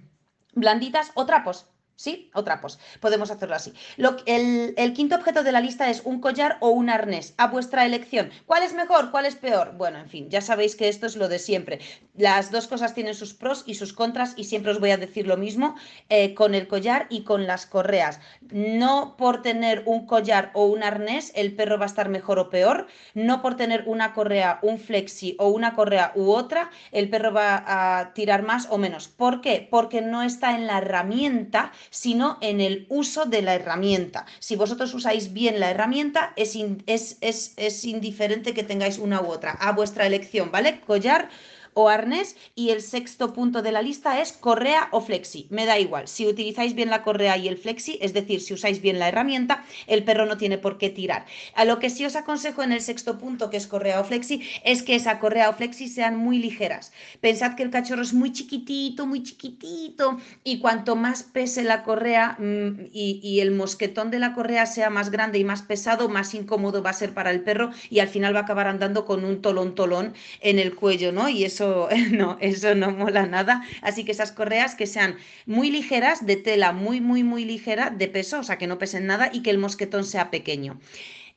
[0.54, 1.66] blanditas o trapos
[2.02, 2.32] ¿Sí?
[2.34, 2.80] O trapos.
[3.00, 3.74] Podemos hacerlo así.
[3.96, 7.46] Lo, el, el, quinto objeto de la lista es un collar o un arnés, a
[7.46, 8.32] vuestra elección.
[8.48, 9.12] ¿Cuál es mejor?
[9.12, 9.74] ¿Cuál es peor?
[9.78, 11.80] Bueno, en fin, ya sabéis que esto es lo de siempre.
[12.16, 15.28] Las dos cosas tienen sus pros y sus contras y siempre os voy a decir
[15.28, 15.76] lo mismo
[16.10, 18.20] eh, con el collar y con las correas.
[18.50, 22.50] No por tener un collar o un arnés el perro va a estar mejor o
[22.50, 27.34] peor, no por tener una correa, un flexi o una correa u otra, el perro
[27.34, 29.08] va a tirar más o menos.
[29.08, 29.68] ¿Por qué?
[29.70, 34.26] Porque no está en la herramienta, sino en el uso de la herramienta.
[34.40, 39.28] Si vosotros usáis bien la herramienta, es, es, es, es indiferente que tengáis una u
[39.28, 40.82] otra, a vuestra elección, ¿vale?
[40.82, 41.30] Collar
[41.74, 45.48] o arnés y el sexto punto de la lista es correa o flexi.
[45.50, 48.82] Me da igual, si utilizáis bien la correa y el flexi, es decir, si usáis
[48.82, 51.26] bien la herramienta, el perro no tiene por qué tirar.
[51.56, 54.42] A lo que sí os aconsejo en el sexto punto, que es correa o flexi,
[54.64, 56.92] es que esa correa o flexi sean muy ligeras.
[57.22, 62.38] Pensad que el cachorro es muy chiquitito, muy chiquitito y cuanto más pese la correa
[62.40, 66.34] mm, y, y el mosquetón de la correa sea más grande y más pesado, más
[66.34, 69.24] incómodo va a ser para el perro y al final va a acabar andando con
[69.26, 71.30] un tolón tolón en el cuello, ¿no?
[71.30, 71.61] Y eso
[72.12, 73.64] no, eso no mola nada.
[73.82, 78.08] Así que esas correas que sean muy ligeras, de tela muy, muy, muy ligera, de
[78.08, 80.80] peso, o sea, que no pesen nada y que el mosquetón sea pequeño.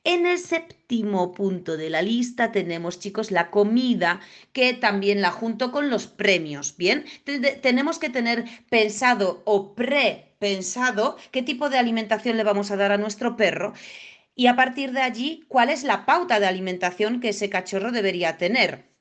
[0.04, 4.20] En el séptimo punto de la lista tenemos, chicos, la comida,
[4.52, 6.76] que también la junto con los premios.
[6.76, 7.04] Bien,
[7.62, 12.98] tenemos que tener pensado o pre-pensado qué tipo de alimentación le vamos a dar a
[12.98, 13.72] nuestro perro
[14.36, 18.36] y a partir de allí, cuál es la pauta de alimentación que ese cachorro debería
[18.36, 18.93] tener.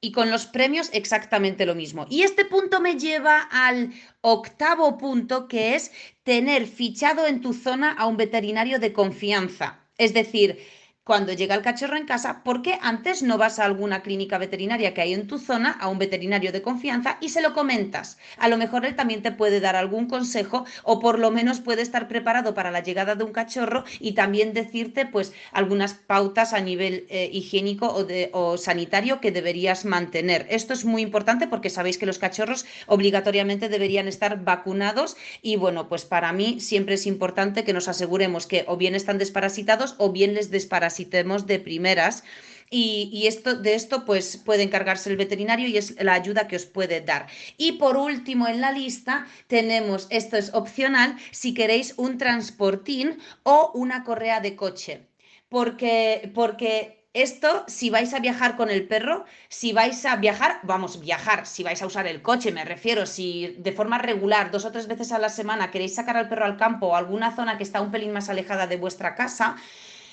[0.00, 2.06] Y con los premios exactamente lo mismo.
[2.08, 7.92] Y este punto me lleva al octavo punto, que es tener fichado en tu zona
[7.92, 9.86] a un veterinario de confianza.
[9.98, 10.58] Es decir,
[11.10, 15.00] cuando llega el cachorro en casa, porque antes no vas a alguna clínica veterinaria que
[15.00, 18.16] hay en tu zona, a un veterinario de confianza y se lo comentas.
[18.38, 21.82] A lo mejor él también te puede dar algún consejo o por lo menos puede
[21.82, 26.60] estar preparado para la llegada de un cachorro y también decirte pues algunas pautas a
[26.60, 27.92] nivel eh, higiénico
[28.30, 30.46] o sanitario que deberías mantener.
[30.48, 35.88] Esto es muy importante porque sabéis que los cachorros obligatoriamente deberían estar vacunados y bueno,
[35.88, 40.12] pues para mí siempre es importante que nos aseguremos que o bien están desparasitados o
[40.12, 42.24] bien les desparasitamos tenemos de primeras.
[42.72, 46.66] Y, esto, de esto pues puede encargarse el veterinario y es la ayuda que os
[46.66, 47.26] puede dar.
[47.56, 53.72] Y por último en la lista tenemos, esto es opcional, si queréis un transportín o
[53.74, 55.08] una correa de coche.
[55.48, 61.00] Porque, porque esto, si vais a viajar con el perro, si vais a viajar, vamos,
[61.00, 64.70] viajar, si vais a usar el coche, me refiero, si de forma regular, dos o
[64.70, 67.64] tres veces a la semana queréis sacar al perro al campo o alguna zona que
[67.64, 69.56] está un pelín más alejada de vuestra casa,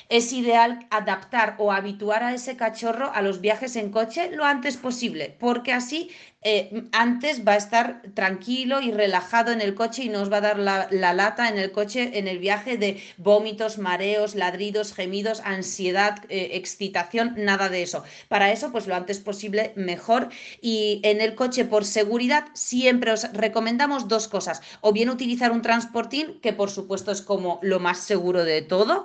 [0.09, 4.77] es ideal adaptar o habituar a ese cachorro a los viajes en coche lo antes
[4.77, 6.09] posible, porque así
[6.43, 10.37] eh, antes va a estar tranquilo y relajado en el coche y no os va
[10.37, 15.41] a dar la, lata en el coche, en el viaje de vómitos, mareos, ladridos, gemidos,
[15.43, 18.03] ansiedad, eh, excitación, nada de eso.
[18.29, 20.29] Para eso, pues lo antes posible mejor.
[20.61, 24.61] Y en el coche, por seguridad, siempre os recomendamos dos cosas.
[24.81, 29.03] O bien utilizar un transportín, que por supuesto es como lo más seguro de todo.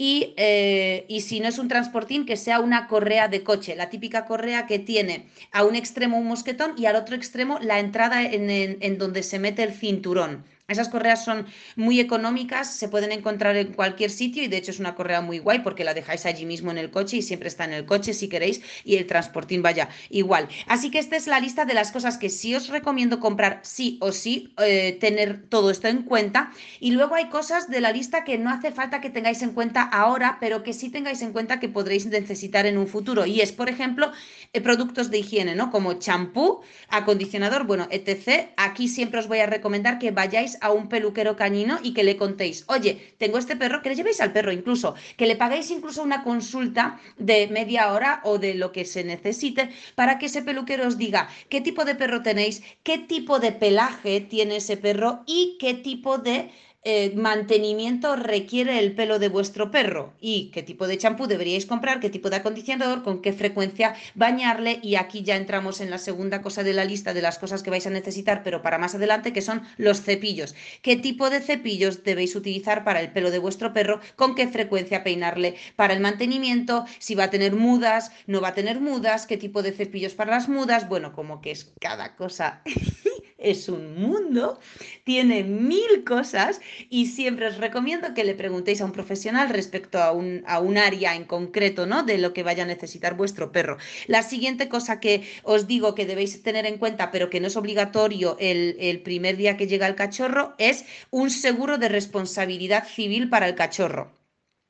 [0.00, 3.90] Y, eh, y, si no es un transportín, que sea una correa de coche, la
[3.90, 8.24] típica correa que tiene a un extremo un mosquetón y al otro extremo la entrada
[8.24, 10.44] en, en donde se mete el cinturón.
[10.68, 14.78] Esas correas son muy económicas, se pueden encontrar en cualquier sitio y de hecho es
[14.78, 17.64] una correa muy guay porque la dejáis allí mismo en el coche y siempre está
[17.64, 20.46] en el coche si queréis y el transportín vaya igual.
[20.66, 23.96] Así que esta es la lista de las cosas que sí os recomiendo comprar sí
[24.02, 26.52] o sí, eh, tener todo esto en cuenta.
[26.80, 29.84] Y luego hay cosas de la lista que no hace falta que tengáis en cuenta
[29.84, 33.24] ahora, pero que sí tengáis en cuenta que podréis necesitar en un futuro.
[33.24, 34.12] Y es, por ejemplo,
[34.52, 35.70] eh, productos de higiene, ¿no?
[35.70, 38.50] Como champú, acondicionador, bueno, etc.
[38.58, 42.16] Aquí siempre os voy a recomendar que vayáis a un peluquero cañino y que le
[42.16, 46.02] contéis, oye, tengo este perro, que le llevéis al perro incluso, que le paguéis incluso
[46.02, 50.86] una consulta de media hora o de lo que se necesite para que ese peluquero
[50.86, 55.56] os diga qué tipo de perro tenéis, qué tipo de pelaje tiene ese perro y
[55.58, 56.50] qué tipo de
[56.90, 62.00] eh, mantenimiento requiere el pelo de vuestro perro y qué tipo de champú deberíais comprar,
[62.00, 66.40] qué tipo de acondicionador, con qué frecuencia bañarle y aquí ya entramos en la segunda
[66.40, 69.34] cosa de la lista de las cosas que vais a necesitar, pero para más adelante,
[69.34, 70.54] que son los cepillos.
[70.80, 74.00] ¿Qué tipo de cepillos debéis utilizar para el pelo de vuestro perro?
[74.16, 76.86] ¿Con qué frecuencia peinarle para el mantenimiento?
[77.00, 80.30] Si va a tener mudas, no va a tener mudas, qué tipo de cepillos para
[80.30, 82.62] las mudas, bueno, como que es cada cosa
[83.38, 84.58] es un mundo,
[85.04, 86.60] tiene mil cosas
[86.90, 90.76] y siempre os recomiendo que le preguntéis a un profesional respecto a un, a un
[90.76, 92.02] área en concreto, ¿no?
[92.02, 93.78] De lo que vaya a necesitar vuestro perro.
[94.08, 97.56] La siguiente cosa que os digo que debéis tener en cuenta, pero que no es
[97.56, 103.28] obligatorio el, el primer día que llega el cachorro, es un seguro de responsabilidad civil
[103.28, 104.10] para el cachorro.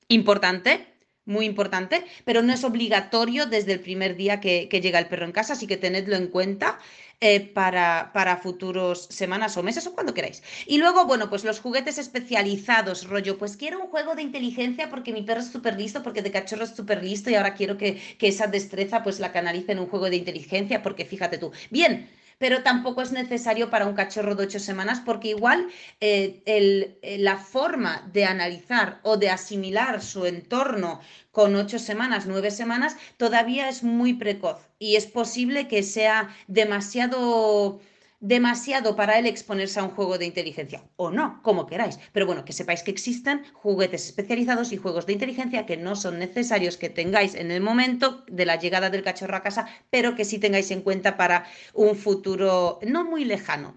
[0.08, 0.86] Importante,
[1.28, 5.32] muy importante, pero no es obligatorio desde el primer día que, llega el perro en
[5.32, 6.78] casa, así que tenedlo en cuenta.
[7.20, 10.40] Eh, para, para futuros semanas o meses o cuando queráis.
[10.66, 15.12] Y luego, bueno, pues los juguetes especializados, rollo, pues quiero un juego de inteligencia porque
[15.12, 18.00] mi perro es súper listo, porque de cachorro es súper listo y ahora quiero que,
[18.18, 22.08] que esa destreza pues la canalice en un juego de inteligencia, porque fíjate tú, bien,
[22.38, 25.68] pero tampoco es necesario para un cachorro de ocho semanas porque igual
[26.00, 31.00] eh, eh, la forma de analizar o de asimilar su entorno
[31.32, 37.80] con ocho semanas, nueve semanas, todavía es muy precoz y es posible que sea demasiado
[38.20, 41.98] demasiado para él exponerse a un juego de inteligencia, o no, como queráis.
[42.12, 46.18] Pero bueno, que sepáis que existen juguetes especializados y juegos de inteligencia que no son
[46.18, 50.24] necesarios que tengáis en el momento de la llegada del cachorro a casa, pero que
[50.24, 53.76] sí tengáis en cuenta para un futuro no muy lejano.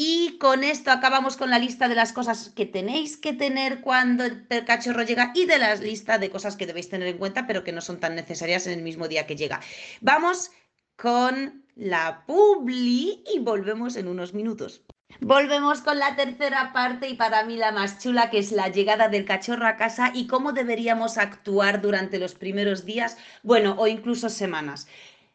[0.00, 4.24] Y con esto acabamos con la lista de las cosas que tenéis que tener cuando
[4.24, 7.64] el cachorro llega y de la lista de cosas que debéis tener en cuenta, pero
[7.64, 9.60] que no son tan necesarias en el mismo día que llega.
[10.00, 10.52] Vamos
[10.94, 14.82] con la publi y volvemos en unos minutos.
[15.20, 19.08] Volvemos con la tercera parte y para mí la más chula, que es la llegada
[19.08, 24.28] del cachorro a casa y cómo deberíamos actuar durante los primeros días, bueno, o incluso
[24.28, 24.88] semanas.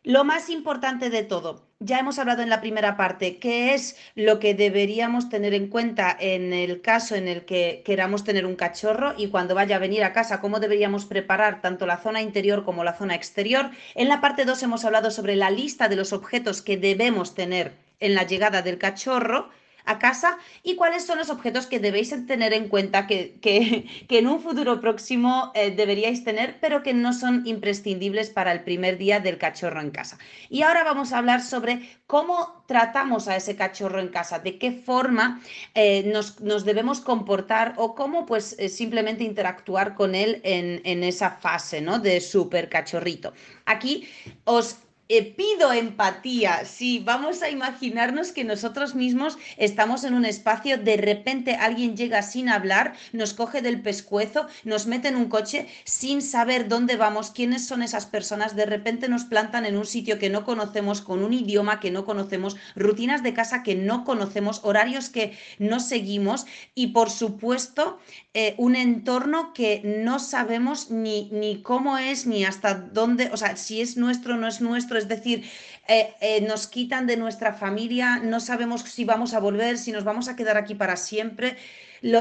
[0.05, 4.37] Lo más importante de todo, ya hemos hablado en la primera parte, qué es lo
[4.37, 9.13] que deberíamos tener en cuenta en el caso en el que queramos tener un cachorro
[9.17, 12.83] y cuando vaya a venir a casa, cómo deberíamos preparar tanto la zona interior como
[12.83, 13.69] la zona exterior.
[13.95, 17.71] En la parte 2 hemos hablado sobre la lista de los objetos que debemos tener
[18.01, 19.51] en la llegada del cachorro
[19.85, 24.41] a casa y cuáles son los objetos que debéis tener en cuenta que, en un
[24.41, 29.37] futuro próximo eh, deberíais tener, pero que no son imprescindibles para el primer día del
[29.37, 30.17] cachorro en casa.
[30.49, 34.71] Y ahora vamos a hablar sobre cómo tratamos a ese cachorro en casa, de qué
[34.71, 35.41] forma
[35.73, 41.31] eh, nos, debemos comportar o cómo pues eh, simplemente interactuar con él en, en esa
[41.31, 41.99] fase ¿no?
[41.99, 43.33] de super cachorrito.
[43.65, 44.07] Aquí
[44.45, 44.77] os
[45.21, 46.65] pido empatía.
[46.65, 52.21] Sí, vamos a imaginarnos que nosotros mismos estamos en un espacio, de repente alguien llega
[52.21, 57.31] sin hablar, nos coge del pescuezo, nos mete en un coche sin saber dónde vamos,
[57.31, 61.23] quiénes son esas personas, de repente nos plantan en un sitio que no conocemos, con
[61.23, 66.45] un idioma que no conocemos, rutinas de casa que no conocemos, horarios que no seguimos
[66.75, 67.99] y por supuesto
[68.33, 73.55] eh, un entorno que no sabemos ni, ni cómo es, ni hasta dónde, o sea,
[73.57, 75.45] si es nuestro o no es nuestro es decir,
[75.87, 80.03] eh, eh, nos quitan de nuestra familia, no sabemos si vamos a volver, si nos
[80.03, 81.57] vamos a quedar aquí para siempre.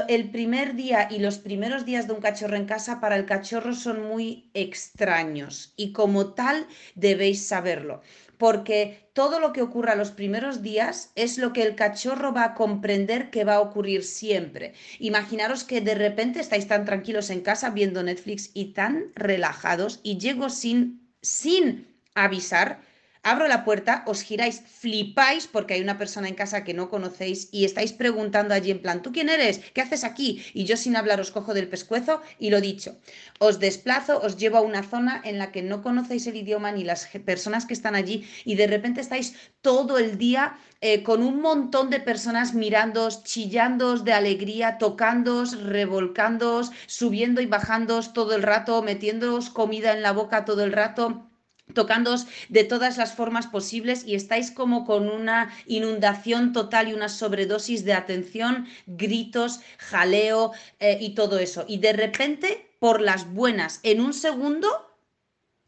[0.07, 3.73] el primer día y los primeros días de un cachorro en casa para el cachorro
[3.73, 8.01] son muy extraños y como tal debéis saberlo
[8.43, 12.53] porque todo lo que ocurra los primeros días es lo que el cachorro va a
[12.55, 14.73] comprender que va a ocurrir siempre.
[14.99, 20.17] Imaginaros que de repente estáis tan tranquilos en casa viendo Netflix y tan relajados y
[20.17, 22.79] llego sin, sin avisar,
[23.23, 27.47] abro la puerta, os giráis, flipáis porque hay una persona en casa que no conocéis
[27.53, 29.59] y estáis preguntando allí en plan, ¿tú quién eres?
[29.73, 30.43] ¿Qué haces aquí?
[30.53, 32.97] Y yo sin hablar os cojo del pescuezo y lo dicho,
[33.39, 36.83] os desplazo, os llevo a una zona en la que no conocéis el idioma ni
[36.83, 41.39] las personas que están allí y de repente estáis todo el día eh, con un
[41.39, 48.81] montón de personas mirándoos, chillándoos de alegría, tocándoos, revolcándoos, subiendo y bajándoos todo el rato,
[48.81, 51.29] metiéndoos comida en la boca todo el rato
[51.73, 57.09] tocándoos de todas las formas posibles y estáis como con una inundación total y una
[57.09, 61.65] sobredosis de atención, gritos, jaleo eh, y todo eso.
[61.67, 64.69] Y de repente, por las buenas, en un segundo,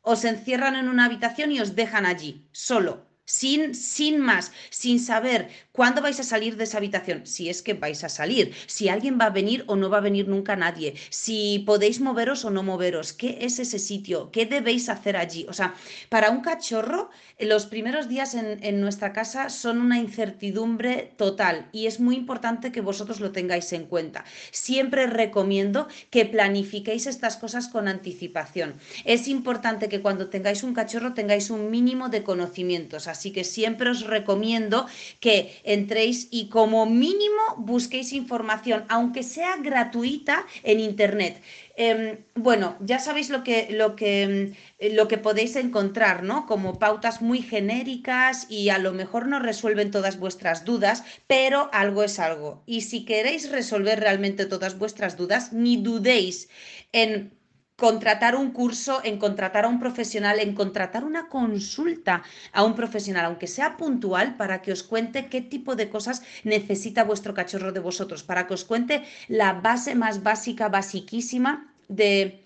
[0.01, 5.49] os encierran en una habitación y os dejan allí, solo sin, sin más, sin saber
[5.75, 9.19] cuándo vais a salir de esa habitación, si es que vais a salir, si alguien
[9.19, 12.63] va a venir o no va a venir nunca nadie, si podéis moveros o no
[12.63, 15.45] moveros, qué es ese sitio, qué debéis hacer allí.
[15.49, 15.75] O sea,
[16.09, 17.09] para un cachorro,
[17.39, 22.71] los primeros días en, en nuestra casa son una incertidumbre total y es muy importante
[22.71, 24.23] que vosotros lo tengáis en cuenta.
[24.51, 28.75] Siempre recomiendo que planifiquéis estas cosas con anticipación.
[29.03, 33.07] Es importante que cuando tengáis un cachorro tengáis un mínimo de conocimientos.
[33.07, 34.85] Así que siempre os recomiendo
[35.19, 41.41] que entréis y como mínimo busquéis información, aunque sea gratuita en Internet.
[41.77, 46.45] Em, bueno, ya sabéis lo que, lo, que, lo que podéis encontrar, ¿no?
[46.45, 52.03] Como pautas muy genéricas y a lo mejor no resuelven todas vuestras dudas, pero algo
[52.03, 52.63] es algo.
[52.65, 56.47] Y si queréis resolver realmente todas vuestras dudas, ni dudéis
[56.93, 57.34] en
[57.75, 63.25] contratar un curso, en contratar a un profesional, en contratar una consulta a un profesional,
[63.25, 67.81] aunque sea puntual, para que os cuente qué tipo de cosas necesita vuestro cachorro de
[67.81, 72.41] vosotros, para que os cuente la base más básica, basiquísima de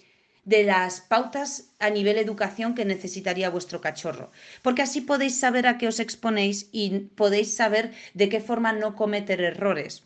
[0.50, 4.32] de las pautas a nivel educación que necesitaría vuestro cachorro,
[4.64, 6.86] porque así podéis saber a qué os exponéis y
[7.22, 10.06] podéis saber de qué forma no cometer errores.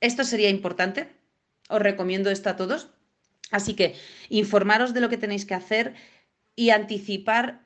[0.00, 1.08] Esto sería importante,
[1.68, 2.88] os recomiendo esto a todos.
[3.56, 3.88] Así que
[4.42, 5.86] informaros de lo que tenéis que hacer,
[6.56, 7.60] y anticipar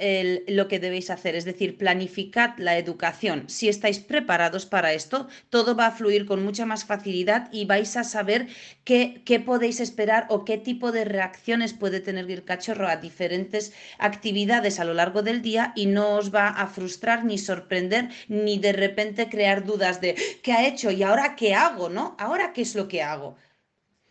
[0.46, 3.44] lo que debéis hacer, es decir, planificad la educación.
[3.48, 7.96] Si estáis preparados para esto, todo va a fluir con mucha más facilidad y vais
[7.98, 8.48] a saber
[8.84, 13.74] qué, qué podéis esperar o qué tipo de reacciones puede tener el cachorro a diferentes
[13.98, 18.58] actividades a lo largo del día y no os va a frustrar ni sorprender ni
[18.58, 22.16] de repente crear dudas de qué ha hecho y ahora qué hago, ¿no?
[22.18, 23.36] Ahora qué es lo que hago.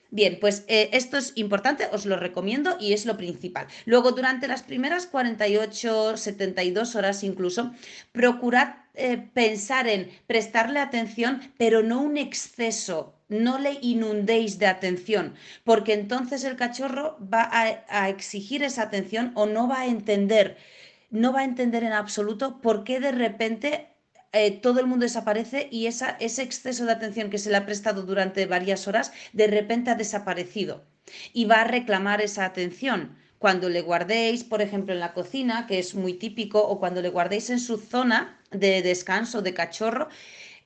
[0.10, 3.68] Bien, pues eh, esto es importante, os lo recomiendo y es lo principal.
[3.86, 7.74] Luego, durante las primeras 48, 72 horas incluso,
[8.14, 15.36] procurad eh, pensar en prestarle atención, pero no un exceso, no le inundéis de atención,
[15.66, 20.58] porque entonces el cachorro va a exigir esa atención o no va a entender,
[21.10, 23.89] no va a entender en absoluto por qué de repente
[24.34, 27.65] eh, todo el mundo desaparece y esa, ese exceso de atención que se le ha
[27.65, 30.86] prestado durante varias horas de repente ha desaparecido
[31.34, 33.17] y va a reclamar esa atención.
[33.39, 37.09] Cuando le guardéis, por ejemplo, en la cocina, que es muy típico, o cuando le
[37.09, 40.09] guardéis en su zona de descanso de cachorro,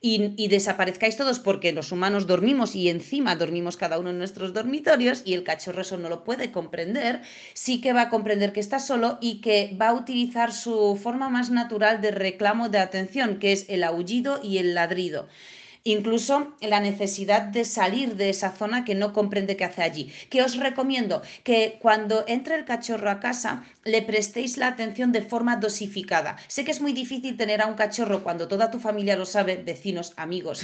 [0.04, 5.22] y, desaparezcáis todos porque los humanos dormimos y encima dormimos cada uno en nuestros dormitorios
[5.24, 7.22] y el cachorro eso no lo puede comprender,
[7.54, 11.28] sí que va a comprender que está solo y que va a utilizar su forma
[11.28, 15.28] más natural de reclamo de atención, que es el aullido y el ladrido
[15.84, 20.12] incluso la necesidad de salir de esa zona que no comprende qué hace allí.
[20.30, 25.22] Que os recomiendo que cuando entre el cachorro a casa le prestéis la atención de
[25.22, 26.36] forma dosificada.
[26.46, 29.56] Sé que es muy difícil tener a un cachorro cuando toda tu familia lo sabe,
[29.56, 30.62] vecinos, amigos,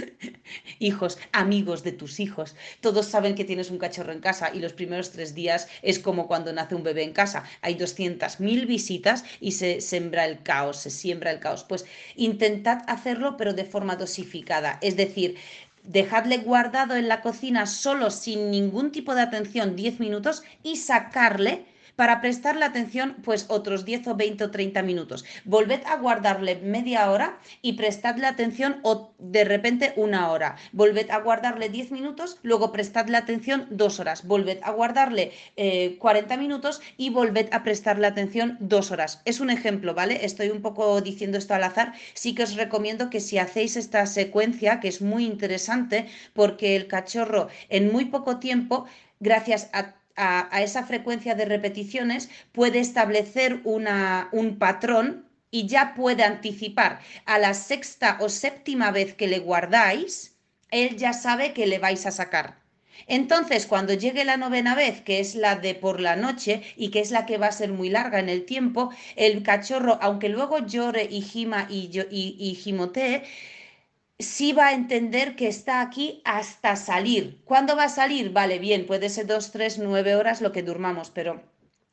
[0.78, 2.56] hijos, amigos de tus hijos.
[2.80, 6.26] Todos saben que tienes un cachorro en casa y los primeros tres días es como
[6.26, 7.44] cuando nace un bebé en casa.
[7.60, 11.64] Hay 200.000 visitas y se sembra el caos, se siembra el caos.
[11.64, 11.84] Pues
[12.16, 14.37] intentad hacerlo pero de forma dosificada
[14.80, 15.36] es decir,
[15.82, 21.64] dejadle guardado en la cocina solo sin ningún tipo de atención 10 minutos y sacarle
[21.98, 25.24] para prestarle atención pues otros 10 o 20 o 30 minutos.
[25.44, 30.54] Volved a guardarle media hora y prestadle atención o de repente una hora.
[30.70, 34.24] Volved a guardarle 10 minutos, luego prestadle atención dos horas.
[34.24, 35.32] Volved a guardarle
[35.98, 39.20] 40 eh, minutos y volved a prestarle atención dos horas.
[39.24, 40.24] Es un ejemplo, ¿vale?
[40.24, 41.94] Estoy un poco diciendo esto al azar.
[42.14, 46.86] Sí que os recomiendo que si hacéis esta secuencia, que es muy interesante porque el
[46.86, 48.86] cachorro en muy poco tiempo
[49.18, 56.24] gracias a a, esa frecuencia de repeticiones puede establecer una, un patrón y ya puede
[56.24, 60.36] anticipar a la sexta o séptima vez que le guardáis,
[60.70, 62.58] él ya sabe que le vais a sacar.
[63.06, 67.00] Entonces, cuando llegue la novena vez, que es la de por la noche y que
[67.00, 70.58] es la que va a ser muy larga en el tiempo, el cachorro, aunque luego
[70.66, 73.22] llore y gima y, y, y gimotee,
[74.18, 77.40] sí va a entender que está aquí hasta salir.
[77.44, 78.32] ¿Cuándo va a salir?
[78.32, 81.42] Vale, bien, puede ser dos, tres, nueve horas lo que durmamos, pero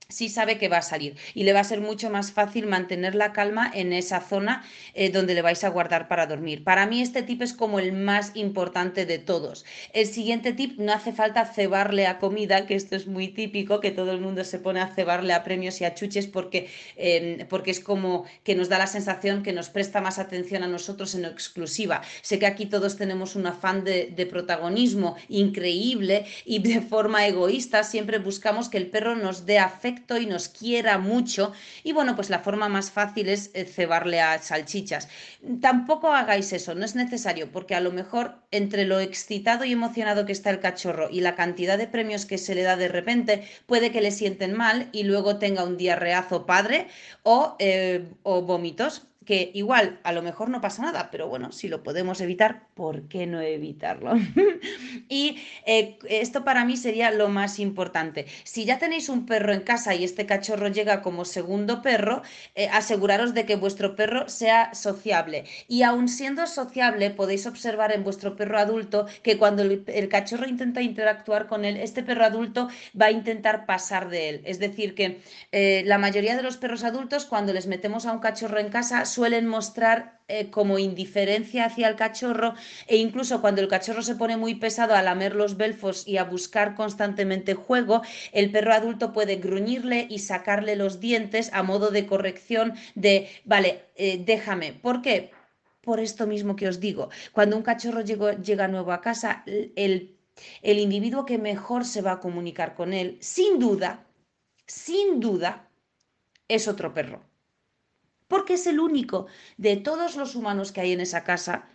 [0.08, 3.16] sí sabe que va a salir y le va a ser mucho más fácil mantener
[3.16, 6.64] la calma en esa zona eh, donde le vais a guardar para dormir.
[6.64, 9.66] Para mí este tip es como el más importante de todos.
[9.94, 13.92] El siguiente tip, no hace falta cebarle a comida, que esto es muy típico, que
[13.92, 17.72] todo el mundo se pone a cebarle a premios y a chuches porque, em, porque
[17.72, 21.26] es como que nos da la sensación que nos presta más atención a nosotros en
[21.26, 22.02] exclusiva.
[22.22, 27.84] Sé que aquí todos tenemos un afán de, de protagonismo increíble y de forma egoísta
[27.84, 31.54] siempre buscamos que el perro nos dé afecto y nos quiera mucho.
[31.84, 35.08] Y bueno, pues la forma más fácil es eh, cebarle a salchichas.
[35.62, 40.26] Tampoco hagáis eso, no es necesario, porque a lo mejor entre lo excitado y emocionado
[40.26, 43.48] que está el cachorro y la cantidad de premios que se le da de repente,
[43.66, 46.88] puede que le sienten mal y luego tenga un diarreazo padre
[47.24, 51.68] o, eh, o vómitos que igual a lo mejor no pasa nada, pero bueno, si
[51.68, 54.14] lo podemos evitar, ¿por qué no evitarlo?
[55.10, 58.28] y eh, esto para mí sería lo más importante.
[58.44, 62.22] Si ya tenéis un perro en casa y este cachorro llega como segundo perro,
[62.54, 65.46] eh, aseguraros de que vuestro perro sea sociable.
[65.68, 70.82] Y aun siendo sociable, podéis observar en vuestro perro adulto que cuando el, cachorro intenta
[70.82, 72.70] interactuar con él, este perro adulto
[73.00, 74.42] va a intentar pasar de él.
[74.46, 75.20] Es decir, que
[75.52, 79.06] eh, la mayoría de los perros adultos, cuando les metemos a un cachorro en casa,
[79.16, 79.98] suelen mostrar
[80.28, 82.56] eh, como indiferencia hacia el cachorro
[82.88, 86.24] e incluso cuando el cachorro se pone muy pesado a lamer los belfos y a
[86.26, 88.02] buscar constantemente juego,
[88.34, 93.70] el perro adulto puede gruñirle y sacarle los dientes a modo de corrección de, vale,
[93.96, 94.74] eh, déjame.
[94.74, 95.32] ¿Por qué?
[95.82, 99.44] Por esto mismo que os digo, cuando un cachorro llega nuevo a casa,
[99.76, 100.16] el
[100.62, 104.06] el individuo que mejor se va a comunicar con él, sin duda,
[104.68, 105.70] sin duda,
[106.48, 107.22] es otro perro.
[108.28, 111.70] Porque es el único de todos los humanos que hay en esa casa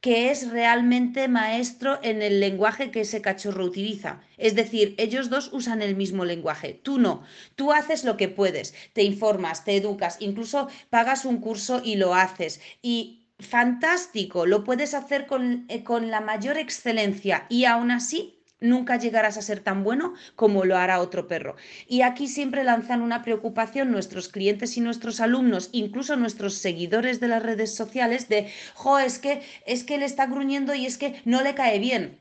[0.00, 4.20] que es realmente maestro en el lenguaje que ese cachorro utiliza.
[4.36, 7.24] Es decir, ellos dos usan el mismo lenguaje, tú no.
[7.56, 12.14] Tú haces lo que puedes, te informas, te educas, incluso pagas un curso y lo
[12.14, 12.60] haces.
[12.80, 18.96] Y fantástico, lo puedes hacer con, eh, con la mayor excelencia y aún así nunca
[18.96, 21.56] llegarás a ser tan bueno como lo hará otro perro.
[21.86, 27.28] Y aquí siempre lanzan una preocupación nuestros clientes y nuestros alumnos, incluso nuestros seguidores de
[27.28, 31.20] las redes sociales, de, jo, es que, es que le está gruñendo y es que
[31.24, 32.18] no le cae bien.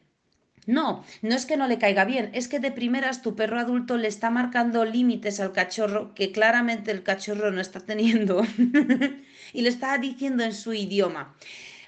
[0.68, 3.96] No, no es que no le caiga bien, es que de primeras tu perro adulto
[3.98, 8.42] le está marcando límites al cachorro que claramente el cachorro no está teniendo
[9.54, 11.38] y le está diciendo en su idioma.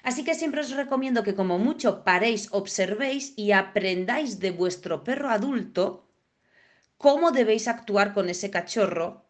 [0.02, 5.28] Así que siempre os recomiendo que como mucho paréis, observéis y aprendáis de vuestro perro
[5.30, 5.82] adulto
[6.96, 9.26] cómo debéis actuar con ese cachorro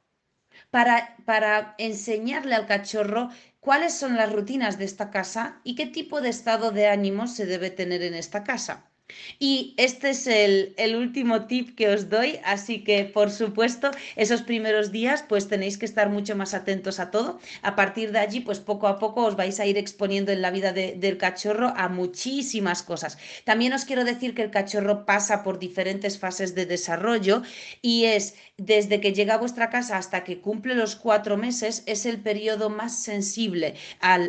[0.70, 6.20] para, para enseñarle al cachorro cuáles son las rutinas de esta casa y qué tipo
[6.20, 8.89] de estado de ánimo se debe tener en esta casa.
[9.38, 14.92] Y este es el, último tip que os doy, así que por supuesto esos primeros
[14.92, 17.40] días pues tenéis que estar mucho más atentos a todo.
[17.62, 20.50] A partir de allí pues poco a poco os vais a ir exponiendo en la
[20.50, 23.18] vida del cachorro a muchísimas cosas.
[23.44, 27.42] También os quiero decir que el cachorro pasa por diferentes fases de desarrollo
[27.82, 32.04] y es desde que llega a vuestra casa hasta que cumple los cuatro meses es
[32.04, 33.74] el periodo más sensible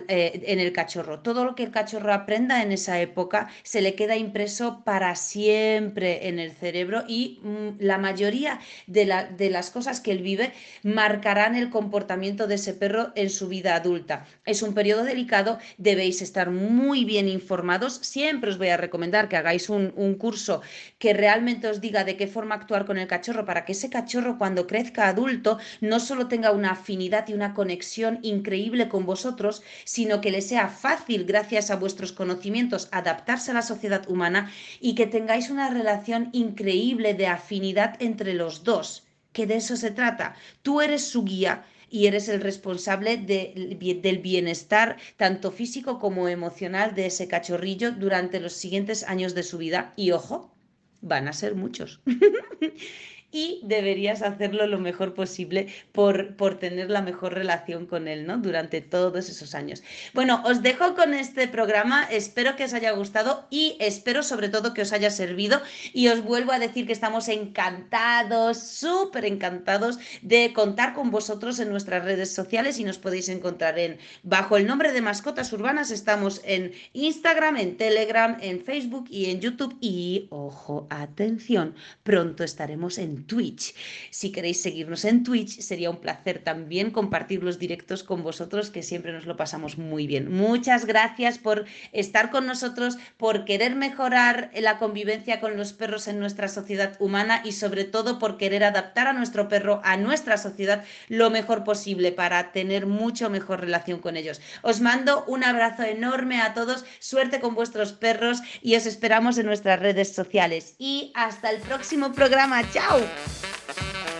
[0.07, 1.19] eh, en el cachorro.
[1.19, 6.27] Todo lo que el cachorro aprenda en esa época se le queda impreso para siempre
[6.27, 10.53] en el cerebro y mm, la mayoría de, las cosas que él vive
[10.83, 14.25] marcarán el comportamiento de ese perro en su vida adulta.
[14.45, 17.99] Es un periodo delicado, debéis estar muy bien informados.
[18.01, 20.61] Siempre os voy a recomendar que hagáis un curso
[20.99, 24.37] que realmente os diga de qué forma actuar con el cachorro para que ese cachorro
[24.37, 30.21] cuando crezca adulto no solo tenga una afinidad y una conexión increíble con vosotros, sino
[30.21, 35.07] que le sea fácil, gracias a vuestros conocimientos, adaptarse a la sociedad humana y que
[35.07, 39.03] tengáis una relación increíble de afinidad entre los dos,
[39.33, 40.35] que de eso se trata.
[40.61, 47.07] Tú eres su guía y eres el responsable del bienestar tanto físico como emocional de
[47.07, 49.93] ese cachorrillo durante los siguientes años de su vida.
[49.97, 50.53] Y ojo,
[51.01, 51.99] van a ser muchos.
[53.31, 58.37] y deberías hacerlo lo mejor posible por, por tener la mejor relación con él, ¿no?
[58.37, 59.83] Durante todos esos años.
[60.13, 64.73] Bueno, os dejo con este programa, espero que os haya gustado y espero sobre todo
[64.73, 65.61] que os haya servido
[65.93, 71.69] y os vuelvo a decir que estamos encantados, súper encantados de contar con vosotros en
[71.69, 76.41] nuestras redes sociales y nos podéis encontrar en bajo el nombre de Mascotas Urbanas, estamos
[76.43, 83.73] en Instagram, en Telegram, en Facebook y en YouTube y, ojo, atención, pronto estaremos Twitch.
[84.09, 88.83] Si queréis seguirnos en Twitch, sería un placer también compartir los directos con vosotros, que
[88.83, 90.31] siempre nos lo pasamos muy bien.
[90.31, 96.19] Muchas gracias por estar con nosotros, por querer mejorar la convivencia con los perros en
[96.19, 100.83] nuestra sociedad humana y sobre todo por querer adaptar a nuestro perro a nuestra sociedad
[101.07, 104.41] lo mejor posible para tener mucho mejor relación con ellos.
[104.61, 109.45] Os mando un abrazo enorme a todos, suerte con vuestros perros y os esperamos en
[109.45, 110.75] nuestras redes sociales.
[110.77, 112.61] Y hasta el próximo programa.
[112.71, 112.99] ¡Chao!
[113.13, 114.10] Thank you.